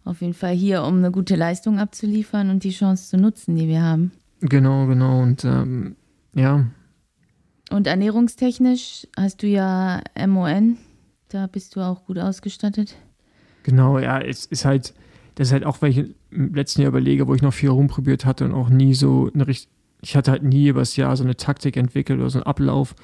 auf 0.04 0.20
jeden 0.20 0.34
Fall 0.34 0.54
hier, 0.54 0.82
um 0.82 0.98
eine 0.98 1.12
gute 1.12 1.36
Leistung 1.36 1.78
abzuliefern 1.78 2.50
und 2.50 2.64
die 2.64 2.70
Chance 2.70 3.08
zu 3.10 3.16
nutzen, 3.18 3.54
die 3.54 3.68
wir 3.68 3.82
haben. 3.82 4.10
Genau, 4.40 4.86
genau. 4.86 5.22
Und 5.22 5.44
ähm, 5.44 5.94
ja, 6.34 6.66
Und 7.70 7.86
ernährungstechnisch 7.86 9.06
hast 9.16 9.42
du 9.42 9.46
ja 9.46 10.02
MON. 10.26 10.76
Da 11.28 11.46
bist 11.46 11.76
du 11.76 11.80
auch 11.80 12.04
gut 12.04 12.18
ausgestattet. 12.18 12.96
genau, 13.62 13.98
ja, 13.98 14.20
es 14.20 14.46
ist 14.46 14.64
halt, 14.64 14.92
das 15.34 15.48
ist 15.48 15.52
halt 15.52 15.64
auch, 15.64 15.82
weil 15.82 15.90
ich 15.90 16.14
im 16.30 16.54
letzten 16.54 16.82
Jahr 16.82 16.90
überlege, 16.90 17.26
wo 17.26 17.34
ich 17.34 17.42
noch 17.42 17.54
viel 17.54 17.70
rumprobiert 17.70 18.24
hatte 18.24 18.44
und 18.44 18.52
auch 18.52 18.68
nie 18.68 18.94
so 18.94 19.30
eine 19.34 19.46
richtig, 19.46 19.70
ich 20.02 20.16
hatte 20.16 20.30
halt 20.30 20.42
nie 20.42 20.68
übers 20.68 20.96
Jahr 20.96 21.16
so 21.16 21.24
eine 21.24 21.36
Taktik 21.36 21.76
entwickelt 21.76 22.20
oder 22.20 22.30
so 22.30 22.38
einen 22.38 22.46
Ablauf, 22.46 22.94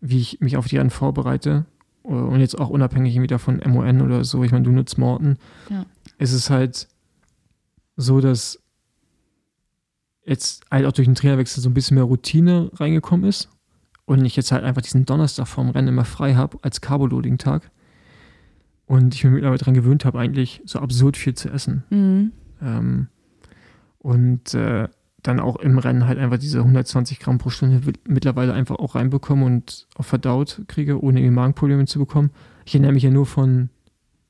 wie 0.00 0.18
ich 0.18 0.40
mich 0.40 0.56
auf 0.56 0.66
die 0.66 0.76
Rennen 0.76 0.90
vorbereite. 0.90 1.66
Und 2.02 2.40
jetzt 2.40 2.58
auch 2.58 2.68
unabhängig 2.68 3.20
wieder 3.20 3.38
von 3.38 3.60
MON 3.64 4.02
oder 4.02 4.24
so, 4.24 4.42
ich 4.42 4.50
meine, 4.50 4.64
du 4.64 4.72
nutzt 4.72 4.98
Morten. 4.98 5.36
Ja. 5.70 5.86
Es 6.18 6.32
ist 6.32 6.50
halt 6.50 6.88
so, 7.96 8.20
dass 8.20 8.58
jetzt 10.24 10.64
halt 10.70 10.84
auch 10.86 10.92
durch 10.92 11.06
den 11.06 11.14
Trainerwechsel 11.14 11.62
so 11.62 11.70
ein 11.70 11.74
bisschen 11.74 11.94
mehr 11.94 12.04
Routine 12.04 12.70
reingekommen 12.74 13.28
ist 13.28 13.48
und 14.04 14.24
ich 14.24 14.36
jetzt 14.36 14.52
halt 14.52 14.64
einfach 14.64 14.82
diesen 14.82 15.06
Donnerstag 15.06 15.46
vorm 15.46 15.70
Rennen 15.70 15.88
immer 15.88 16.04
frei 16.04 16.34
habe 16.34 16.58
als 16.62 16.80
Carboloading-Tag. 16.80 17.70
Und 18.92 19.14
ich 19.14 19.24
mir 19.24 19.30
mittlerweile 19.30 19.56
daran 19.58 19.72
gewöhnt 19.72 20.04
habe, 20.04 20.18
eigentlich 20.18 20.60
so 20.66 20.78
absurd 20.78 21.16
viel 21.16 21.32
zu 21.32 21.48
essen. 21.48 21.82
Mhm. 21.88 22.32
Ähm, 22.60 23.06
und 24.00 24.52
äh, 24.52 24.86
dann 25.22 25.40
auch 25.40 25.56
im 25.56 25.78
Rennen 25.78 26.06
halt 26.06 26.18
einfach 26.18 26.36
diese 26.36 26.58
120 26.58 27.18
Gramm 27.18 27.38
pro 27.38 27.48
Stunde 27.48 27.80
mittlerweile 28.06 28.52
einfach 28.52 28.76
auch 28.76 28.94
reinbekomme 28.94 29.46
und 29.46 29.86
auch 29.96 30.04
verdaut 30.04 30.60
kriege, 30.68 31.02
ohne 31.02 31.20
irgendwie 31.20 31.34
Magenprobleme 31.34 31.86
zu 31.86 32.00
bekommen. 32.00 32.32
Ich 32.66 32.74
ernähre 32.74 32.92
mich 32.92 33.02
ja 33.02 33.10
nur 33.10 33.24
von 33.24 33.70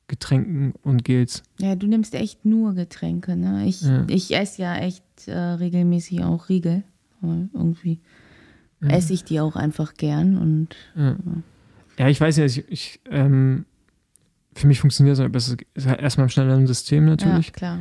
Getränken 0.07 0.75
und 0.85 1.03
Gels. 1.03 1.43
Ja, 1.59 1.75
du 1.75 1.89
nimmst 1.89 2.15
echt 2.15 2.45
nur 2.45 2.75
Getränke, 2.75 3.35
ne? 3.35 3.67
Ich, 3.67 3.83
Ja. 3.83 4.05
ich 4.09 4.33
esse 4.33 4.63
ja 4.63 4.77
echt 4.77 5.27
äh, 5.27 5.37
regelmäßig 5.37 6.23
auch 6.23 6.49
Riegel. 6.49 6.85
Aber 7.21 7.49
irgendwie 7.53 7.99
Ja. 8.81 8.91
esse 8.91 9.13
ich 9.13 9.25
die 9.25 9.41
auch 9.41 9.57
einfach 9.57 9.95
gern 9.95 10.39
und 10.39 10.77
Ja, 10.95 11.17
ja 11.99 12.09
ich 12.09 12.21
weiß 12.21 12.37
ja, 12.37 12.45
ich, 12.45 12.65
ich 12.71 13.01
ähm, 13.11 13.65
für 14.55 14.67
mich 14.67 14.81
funktioniert 14.81 15.19
es 15.19 15.33
besser. 15.33 15.57
Es 15.75 15.85
ist 15.85 15.89
halt 15.89 16.01
erstmal 16.01 16.27
im 16.27 16.31
schnelleren 16.31 16.67
System 16.67 17.07
natürlich. 17.07 17.47
ja, 17.47 17.53
klar. 17.53 17.79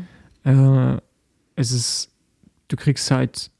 Äh, 0.95 1.01
es 1.55 1.71
ist, 1.71 2.11
du 2.67 2.75
kriegst 2.75 3.09
halt, 3.11 3.51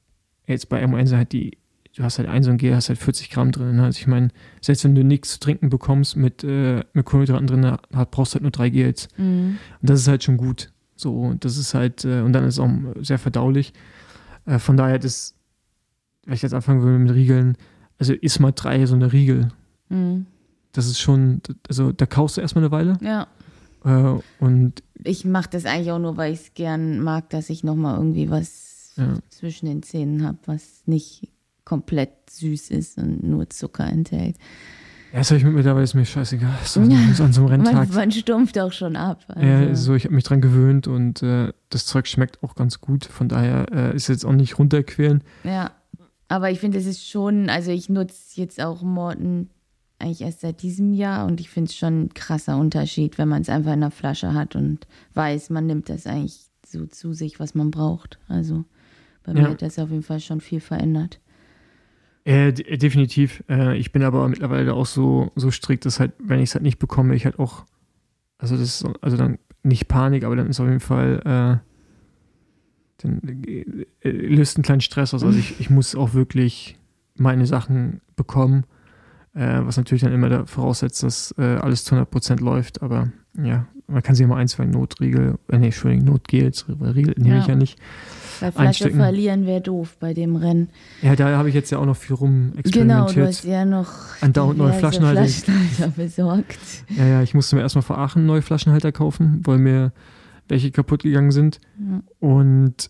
jetzt 0.47 0.69
bei 0.69 0.83
M1 0.83 1.15
halt 1.15 1.31
die, 1.33 1.57
du 1.95 2.03
hast 2.03 2.19
halt 2.19 2.29
ein 2.29 2.43
so 2.43 2.51
ein 2.51 2.57
Gel, 2.57 2.75
hast 2.75 2.89
halt 2.89 2.99
40 2.99 3.29
Gramm 3.29 3.51
drin. 3.51 3.79
Also 3.79 3.99
ich 3.99 4.07
meine, 4.07 4.29
selbst 4.61 4.83
wenn 4.83 4.95
du 4.95 5.03
nichts 5.03 5.33
zu 5.33 5.39
trinken 5.39 5.69
bekommst 5.69 6.15
mit, 6.15 6.43
äh, 6.43 6.83
mit 6.93 7.05
Kohlenhydraten 7.05 7.47
drin, 7.47 7.65
hat, 7.65 8.11
brauchst 8.11 8.33
du 8.33 8.35
halt 8.35 8.43
nur 8.43 8.51
drei 8.51 8.69
Gels. 8.69 9.07
Mhm. 9.17 9.57
Und 9.81 9.89
das 9.89 10.01
ist 10.01 10.07
halt 10.07 10.23
schon 10.23 10.37
gut. 10.37 10.71
So, 10.95 11.19
und 11.21 11.45
das 11.45 11.57
ist 11.57 11.73
halt, 11.73 12.05
äh, 12.05 12.21
und 12.21 12.33
dann 12.33 12.45
ist 12.45 12.55
es 12.55 12.59
auch 12.59 12.69
sehr 13.01 13.19
verdaulich. 13.19 13.73
Äh, 14.45 14.59
von 14.59 14.77
daher, 14.77 14.99
das, 14.99 15.35
wenn 16.25 16.35
ich 16.35 16.41
jetzt 16.41 16.53
anfangen 16.53 16.81
würde 16.81 16.99
mit 16.99 17.13
Riegeln, 17.13 17.57
also 17.97 18.13
isst 18.13 18.39
mal 18.39 18.51
drei 18.51 18.85
so 18.85 18.95
eine 18.95 19.11
Riegel. 19.11 19.49
Mhm. 19.89 20.27
Das 20.73 20.87
ist 20.87 20.99
schon, 20.99 21.41
also 21.67 21.91
da 21.91 22.05
kaust 22.05 22.37
du 22.37 22.41
erstmal 22.41 22.63
eine 22.63 22.71
Weile. 22.71 22.97
Ja. 23.01 23.27
Äh, 23.83 24.19
und 24.39 24.83
Ich 25.03 25.25
mache 25.25 25.49
das 25.49 25.65
eigentlich 25.65 25.91
auch 25.91 25.99
nur, 25.99 26.17
weil 26.17 26.33
ich 26.33 26.39
es 26.41 26.53
gern 26.53 26.99
mag, 27.01 27.29
dass 27.29 27.49
ich 27.49 27.63
nochmal 27.63 27.97
irgendwie 27.97 28.29
was 28.29 28.93
Ja. 28.95 29.15
zwischen 29.29 29.65
den 29.67 29.83
Zähnen 29.83 30.25
habe, 30.25 30.37
was 30.45 30.83
nicht 30.85 31.29
komplett 31.65 32.11
süß 32.29 32.69
ist 32.71 32.97
und 32.97 33.23
nur 33.23 33.49
Zucker 33.49 33.85
enthält. 33.85 34.35
ja, 35.13 35.19
das 35.19 35.29
habe 35.29 35.37
ich 35.39 35.43
mit 35.45 35.53
mittlerweile 35.53 35.83
ist 35.83 35.93
mir 35.93 36.05
scheißegal. 36.05 36.53
So, 36.65 36.81
Ja. 36.81 37.13
so 37.13 37.23
an 37.23 37.33
so 37.33 37.41
einem 37.41 37.49
Renntag. 37.49 37.73
Man, 37.89 37.95
man 37.95 38.11
stumpft 38.11 38.57
auch 38.59 38.71
schon 38.71 38.95
ab. 38.95 39.23
Also. 39.27 39.45
Ja, 39.47 39.75
so, 39.75 39.93
ich 39.95 40.05
habe 40.05 40.15
mich 40.15 40.23
dran 40.23 40.41
gewöhnt 40.41 40.87
und 40.87 41.21
äh, 41.23 41.51
das 41.69 41.85
Zeug 41.85 42.07
schmeckt 42.07 42.43
auch 42.43 42.55
ganz 42.55 42.81
gut. 42.81 43.05
Von 43.05 43.27
daher 43.29 43.67
äh, 43.71 43.95
ist 43.95 44.07
jetzt 44.07 44.25
auch 44.25 44.33
nicht 44.33 44.57
runterquälen. 44.59 45.23
Ja, 45.43 45.71
aber 46.27 46.49
ich 46.51 46.59
finde, 46.59 46.77
es 46.77 46.85
ist 46.85 47.07
schon, 47.09 47.49
also 47.49 47.71
ich 47.71 47.89
nutze 47.89 48.39
jetzt 48.39 48.61
auch 48.61 48.81
Morten 48.83 49.49
eigentlich 50.01 50.21
erst 50.21 50.41
seit 50.41 50.61
diesem 50.61 50.93
Jahr 50.93 51.25
und 51.27 51.39
ich 51.39 51.49
finde 51.49 51.69
es 51.69 51.75
schon 51.75 52.03
ein 52.03 52.13
krasser 52.13 52.57
Unterschied, 52.57 53.17
wenn 53.17 53.29
man 53.29 53.41
es 53.41 53.49
einfach 53.49 53.73
in 53.73 53.81
der 53.81 53.91
Flasche 53.91 54.33
hat 54.33 54.55
und 54.55 54.87
weiß, 55.13 55.49
man 55.49 55.65
nimmt 55.67 55.89
das 55.89 56.05
eigentlich 56.07 56.39
so 56.65 56.85
zu 56.85 57.13
sich, 57.13 57.39
was 57.39 57.55
man 57.55 57.71
braucht. 57.71 58.19
Also 58.27 58.65
bei 59.23 59.33
Ja. 59.33 59.41
mir 59.43 59.49
hat 59.51 59.61
das 59.61 59.77
auf 59.79 59.89
jeden 59.91 60.03
Fall 60.03 60.19
schon 60.19 60.41
viel 60.41 60.59
verändert. 60.61 61.19
Äh, 62.23 62.53
de- 62.53 62.77
definitiv. 62.77 63.43
Äh, 63.49 63.77
ich 63.77 63.91
bin 63.91 64.03
aber 64.03 64.27
mittlerweile 64.27 64.73
auch 64.73 64.85
so, 64.85 65.31
so 65.35 65.49
strikt, 65.51 65.85
dass 65.85 65.99
halt, 65.99 66.13
wenn 66.19 66.39
ich 66.39 66.49
es 66.49 66.55
halt 66.55 66.63
nicht 66.63 66.77
bekomme, 66.79 67.15
ich 67.15 67.25
halt 67.25 67.39
auch, 67.39 67.65
also 68.37 68.55
das 68.55 68.63
ist, 68.65 68.79
so- 68.79 68.93
also 69.01 69.17
dann 69.17 69.37
nicht 69.63 69.87
Panik, 69.87 70.23
aber 70.23 70.35
dann 70.35 70.47
ist 70.47 70.59
auf 70.59 70.67
jeden 70.67 70.79
Fall, 70.79 71.21
äh, 71.63 71.67
dann 72.97 73.21
äh, 73.47 73.85
äh, 74.01 74.09
löst 74.11 74.57
einen 74.57 74.63
kleinen 74.63 74.81
Stress 74.81 75.13
aus. 75.13 75.23
Also 75.23 75.37
ich, 75.39 75.59
ich 75.59 75.69
muss 75.69 75.95
auch 75.95 76.13
wirklich 76.13 76.77
meine 77.15 77.45
Sachen 77.45 78.01
bekommen, 78.15 78.65
äh, 79.33 79.59
was 79.63 79.77
natürlich 79.77 80.03
dann 80.03 80.13
immer 80.13 80.29
da 80.29 80.45
voraussetzt, 80.45 81.03
dass 81.03 81.33
äh, 81.37 81.41
alles 81.55 81.83
zu 81.83 81.95
100% 81.95 82.41
läuft, 82.41 82.81
aber 82.81 83.09
ja, 83.41 83.65
man 83.87 84.03
kann 84.03 84.15
sich 84.15 84.23
immer 84.23 84.37
ein, 84.37 84.47
zwei 84.47 84.65
Notriegel, 84.65 85.37
äh, 85.49 85.57
nee, 85.57 85.65
Entschuldigung, 85.67 86.05
Notgels, 86.05 86.65
Riegel 86.67 87.15
nehme 87.17 87.37
ich 87.39 87.43
Ja. 87.45 87.49
ja 87.49 87.55
nicht. 87.55 87.79
Bei 88.39 88.51
Flasche 88.51 88.89
verlieren 88.89 89.45
wäre 89.45 89.61
doof 89.61 89.97
bei 89.99 90.15
dem 90.15 90.35
Rennen. 90.35 90.69
Ja, 91.03 91.15
da 91.15 91.37
habe 91.37 91.49
ich 91.49 91.53
jetzt 91.53 91.69
ja 91.69 91.77
auch 91.77 91.85
noch 91.85 91.95
viel 91.95 92.15
rum 92.15 92.53
Genau, 92.63 93.05
experimentiert. 93.05 93.17
du 93.17 93.27
hast 93.27 93.43
ja 93.43 93.65
noch 93.65 93.89
Andauernd 94.21 94.57
neue 94.57 94.73
Flaschenhalter. 94.73 95.25
Flaschenhalter 95.25 95.87
besorgt. 95.95 96.57
Ja, 96.89 97.05
ja, 97.05 97.21
ich 97.21 97.35
musste 97.35 97.55
mir 97.55 97.61
erstmal 97.61 97.83
vor 97.83 97.99
Aachen 97.99 98.25
neue 98.25 98.41
Flaschenhalter 98.41 98.91
kaufen, 98.91 99.41
weil 99.45 99.59
mir 99.59 99.91
welche 100.47 100.71
kaputt 100.71 101.03
gegangen 101.03 101.29
sind. 101.31 101.59
Ja. 101.77 102.01
Und 102.19 102.89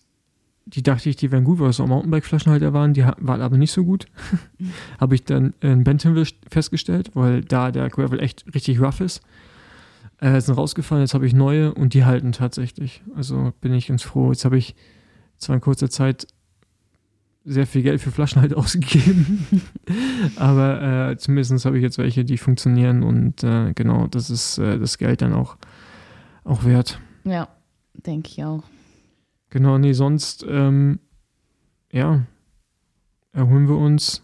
die 0.66 0.84
dachte 0.84 1.10
ich, 1.10 1.16
die 1.16 1.32
wären 1.32 1.44
gut, 1.44 1.60
weil 1.60 1.70
es 1.70 1.80
auch 1.80 1.88
Mountainbike-Flaschenhalter 1.88 2.74
waren. 2.74 2.94
Die 2.94 3.04
waren 3.04 3.42
aber 3.42 3.58
nicht 3.58 3.72
so 3.72 3.84
gut. 3.84 4.06
Habe 5.00 5.16
ich 5.16 5.24
dann 5.24 5.54
in 5.60 5.84
Bentonville 5.84 6.28
festgestellt, 6.50 7.12
weil 7.14 7.42
da 7.42 7.72
der 7.72 7.90
Gravel 7.90 8.20
echt 8.20 8.46
richtig 8.54 8.80
rough 8.80 9.02
ist. 9.02 9.22
Äh, 10.20 10.40
sind 10.40 10.56
rausgefallen, 10.56 11.02
jetzt 11.02 11.16
habe 11.16 11.26
ich 11.26 11.34
neue 11.34 11.74
und 11.74 11.96
die 11.96 12.06
halten 12.06 12.32
tatsächlich. 12.32 13.02
Also 13.16 13.54
bin 13.60 13.74
ich 13.74 13.88
ganz 13.88 14.04
froh. 14.04 14.32
Jetzt 14.32 14.46
habe 14.46 14.58
ich 14.58 14.76
zwar 15.38 15.56
in 15.56 15.62
kurzer 15.62 15.90
Zeit 15.90 16.28
sehr 17.44 17.66
viel 17.66 17.82
Geld 17.82 18.02
für 18.02 18.12
Flaschenhalter 18.12 18.58
ausgegeben, 18.58 19.46
aber 20.36 21.10
äh, 21.10 21.18
zumindest 21.18 21.66
habe 21.66 21.78
ich 21.78 21.84
jetzt 21.84 21.98
welche, 21.98 22.24
die 22.24 22.38
funktionieren 22.38 23.02
und 23.04 23.44
äh, 23.44 23.74
genau, 23.74 24.06
das 24.08 24.30
ist 24.30 24.60
äh, 24.60 24.78
das 24.78 25.00
Geld 25.00 25.22
dann 25.24 25.34
auch, 25.34 25.58
auch 26.44 26.66
wert. 26.66 27.00
Ja, 27.24 27.48
denke 27.94 28.30
ich 28.30 28.44
auch. 28.44 28.64
Genau, 29.52 29.78
nee, 29.78 29.94
sonst, 29.94 30.46
ähm, 30.50 31.00
ja, 31.92 32.22
erholen 33.34 33.68
wir 33.68 33.78
uns. 33.78 34.24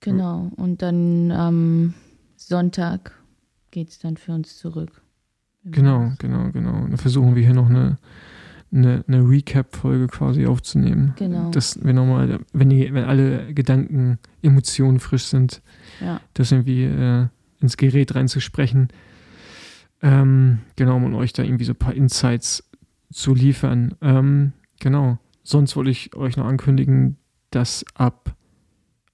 Genau. 0.00 0.50
Und 0.56 0.80
dann 0.80 1.30
am 1.32 1.94
Sonntag 2.36 3.12
geht 3.70 3.88
es 3.88 3.98
dann 3.98 4.16
für 4.16 4.32
uns 4.32 4.58
zurück. 4.58 5.02
Genau, 5.64 6.12
genau, 6.18 6.50
genau. 6.52 6.72
Dann 6.72 6.96
versuchen 6.98 7.34
wir 7.34 7.42
hier 7.42 7.54
noch 7.54 7.68
eine, 7.68 7.98
eine, 8.70 9.02
eine 9.08 9.28
Recap-Folge 9.28 10.06
quasi 10.08 10.46
aufzunehmen. 10.46 11.14
Genau. 11.16 11.50
Dass 11.50 11.82
wir 11.82 11.94
nochmal, 11.94 12.38
wenn, 12.52 12.70
die, 12.70 12.92
wenn 12.92 13.04
alle 13.04 13.52
Gedanken, 13.54 14.18
Emotionen 14.42 15.00
frisch 15.00 15.24
sind, 15.24 15.62
Ja. 16.00 16.20
das 16.34 16.52
irgendwie 16.52 16.84
äh, 16.84 17.26
ins 17.60 17.76
Gerät 17.76 18.14
reinzusprechen. 18.14 18.88
Ähm, 20.02 20.58
genau, 20.76 20.96
um 20.96 21.14
euch 21.14 21.32
da 21.32 21.42
irgendwie 21.42 21.64
so 21.64 21.72
ein 21.72 21.76
paar 21.78 21.94
Insights 21.94 22.62
zu 23.14 23.34
liefern. 23.34 23.94
Ähm, 24.02 24.52
genau. 24.80 25.18
Sonst 25.42 25.76
wollte 25.76 25.90
ich 25.90 26.16
euch 26.16 26.36
noch 26.36 26.46
ankündigen, 26.46 27.16
dass 27.50 27.84
ab 27.94 28.34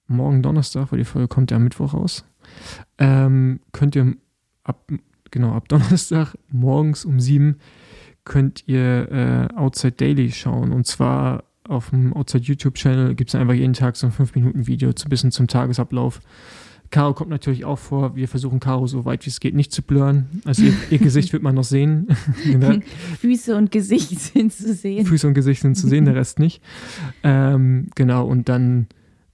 morgen 0.07 0.41
Donnerstag, 0.41 0.91
weil 0.91 0.99
die 0.99 1.05
Folge 1.05 1.27
kommt 1.27 1.51
ja 1.51 1.57
am 1.57 1.63
Mittwoch 1.63 1.93
raus, 1.93 2.25
ähm, 2.97 3.59
könnt 3.71 3.95
ihr 3.95 4.15
ab, 4.63 4.91
genau, 5.29 5.53
ab 5.53 5.67
Donnerstag 5.69 6.35
morgens 6.49 7.05
um 7.05 7.19
sieben 7.19 7.57
könnt 8.23 8.67
ihr 8.67 9.11
äh, 9.11 9.55
Outside 9.55 9.93
Daily 9.93 10.31
schauen. 10.31 10.71
Und 10.71 10.85
zwar 10.85 11.43
auf 11.67 11.89
dem 11.89 12.13
Outside 12.13 12.43
YouTube-Channel 12.43 13.15
gibt 13.15 13.29
es 13.29 13.35
einfach 13.35 13.53
jeden 13.53 13.73
Tag 13.73 13.95
so 13.95 14.07
ein 14.07 14.13
5-Minuten-Video 14.13 14.93
zu 14.93 15.09
bisschen 15.09 15.31
zum 15.31 15.47
Tagesablauf. 15.47 16.21
Caro 16.91 17.13
kommt 17.13 17.29
natürlich 17.29 17.65
auch 17.65 17.79
vor. 17.79 18.15
Wir 18.15 18.27
versuchen 18.27 18.59
Caro 18.59 18.85
so 18.85 19.05
weit 19.05 19.25
wie 19.25 19.29
es 19.29 19.39
geht 19.39 19.55
nicht 19.55 19.71
zu 19.71 19.81
blurren. 19.81 20.41
Also 20.45 20.63
ihr, 20.63 20.73
ihr 20.89 20.99
Gesicht 20.99 21.33
wird 21.33 21.41
man 21.41 21.55
noch 21.55 21.63
sehen. 21.63 22.07
Genau. 22.43 22.73
Füße 23.19 23.55
und 23.55 23.71
Gesicht 23.71 24.19
sind 24.19 24.51
zu 24.51 24.73
sehen. 24.73 25.05
Füße 25.05 25.27
und 25.27 25.33
Gesicht 25.33 25.61
sind 25.61 25.75
zu 25.75 25.87
sehen, 25.87 26.05
der 26.05 26.15
Rest 26.15 26.39
nicht. 26.39 26.61
Ähm, 27.23 27.87
genau, 27.95 28.25
und 28.27 28.49
dann 28.49 28.87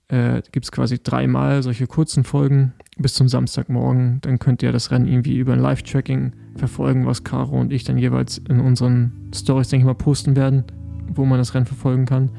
äh, 0.10 0.42
gibt 0.52 0.66
es 0.66 0.72
quasi 0.72 1.00
dreimal 1.02 1.64
solche 1.64 1.88
kurzen 1.88 2.24
Folgen 2.24 2.74
bis 2.98 3.14
zum 3.14 3.28
Samstagmorgen. 3.28 4.20
Dann 4.22 4.40
könnt 4.40 4.62
ihr 4.64 4.72
das 4.72 4.92
Rennen 4.92 5.08
irgendwie 5.08 5.38
über 5.38 5.54
ein 5.54 5.60
Live-Tracking 5.60 6.34
verfolgen, 6.56 7.06
was 7.06 7.24
Caro 7.24 7.60
und 7.60 7.74
ich 7.74 7.84
dann 7.84 7.98
jeweils 7.98 8.38
in 8.38 8.60
unseren 8.60 9.12
Stories, 9.34 9.70
denke 9.70 9.84
ich 9.84 9.88
mal, 9.88 9.96
posten 9.96 10.36
werden, 10.36 10.64
wo 11.14 11.26
man 11.26 11.40
das 11.40 11.54
Rennen 11.54 11.66
verfolgen 11.66 12.06
kann. 12.06 12.30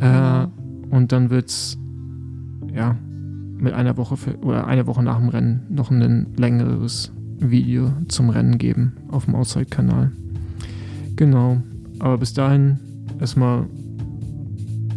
Ja, 0.00 0.44
Äh, 0.44 0.48
und 0.94 1.12
dann 1.12 1.30
wird 1.30 1.48
es, 1.48 1.78
ja, 2.74 2.96
mit 3.62 3.74
einer 3.74 3.96
Woche 3.96 4.16
für, 4.16 4.36
oder 4.40 4.66
eine 4.66 4.86
Woche 4.86 5.02
nach 5.02 5.18
dem 5.18 5.28
Rennen 5.28 5.62
noch 5.70 5.90
ein 5.90 6.26
längeres 6.36 7.12
Video 7.38 7.92
zum 8.08 8.28
Rennen 8.28 8.58
geben 8.58 8.92
auf 9.08 9.24
dem 9.26 9.34
Outside-Kanal. 9.34 10.10
Genau. 11.16 11.62
Aber 11.98 12.18
bis 12.18 12.34
dahin 12.34 12.78
erstmal 13.20 13.66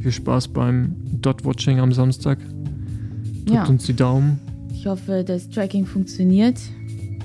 viel 0.01 0.11
Spaß 0.11 0.47
beim 0.49 0.95
Dot-Watching 1.21 1.79
am 1.79 1.91
Samstag. 1.91 2.39
Drückt 3.45 3.49
ja. 3.51 3.65
uns 3.65 3.85
die 3.85 3.95
Daumen. 3.95 4.39
Ich 4.73 4.87
hoffe, 4.87 5.23
das 5.25 5.49
Tracking 5.49 5.85
funktioniert 5.85 6.59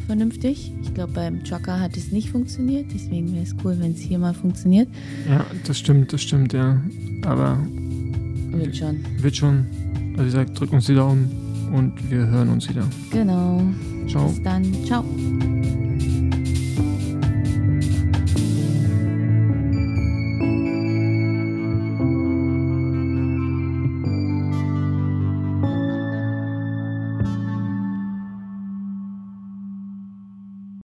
vernünftig. 0.06 0.72
Ich 0.82 0.92
glaube, 0.92 1.12
beim 1.12 1.44
Trucker 1.44 1.78
hat 1.78 1.96
es 1.96 2.10
nicht 2.10 2.30
funktioniert. 2.30 2.86
Deswegen 2.92 3.32
wäre 3.32 3.44
es 3.44 3.54
cool, 3.64 3.76
wenn 3.78 3.92
es 3.92 4.00
hier 4.00 4.18
mal 4.18 4.34
funktioniert. 4.34 4.88
Ja, 5.28 5.46
das 5.64 5.78
stimmt, 5.78 6.12
das 6.12 6.20
stimmt, 6.20 6.52
ja. 6.52 6.80
Aber 7.24 7.58
Wird 8.50 8.76
schon. 8.76 8.96
wird 9.20 9.36
schon. 9.36 9.66
Also 10.12 10.22
wie 10.22 10.24
gesagt, 10.24 10.58
drückt 10.58 10.72
uns 10.72 10.86
die 10.86 10.94
Daumen 10.94 11.30
und 11.72 12.10
wir 12.10 12.26
hören 12.26 12.48
uns 12.48 12.68
wieder. 12.68 12.86
Genau. 13.10 13.62
Ciao. 14.08 14.28
Bis 14.28 14.42
dann. 14.42 14.64
Ciao. 14.84 15.04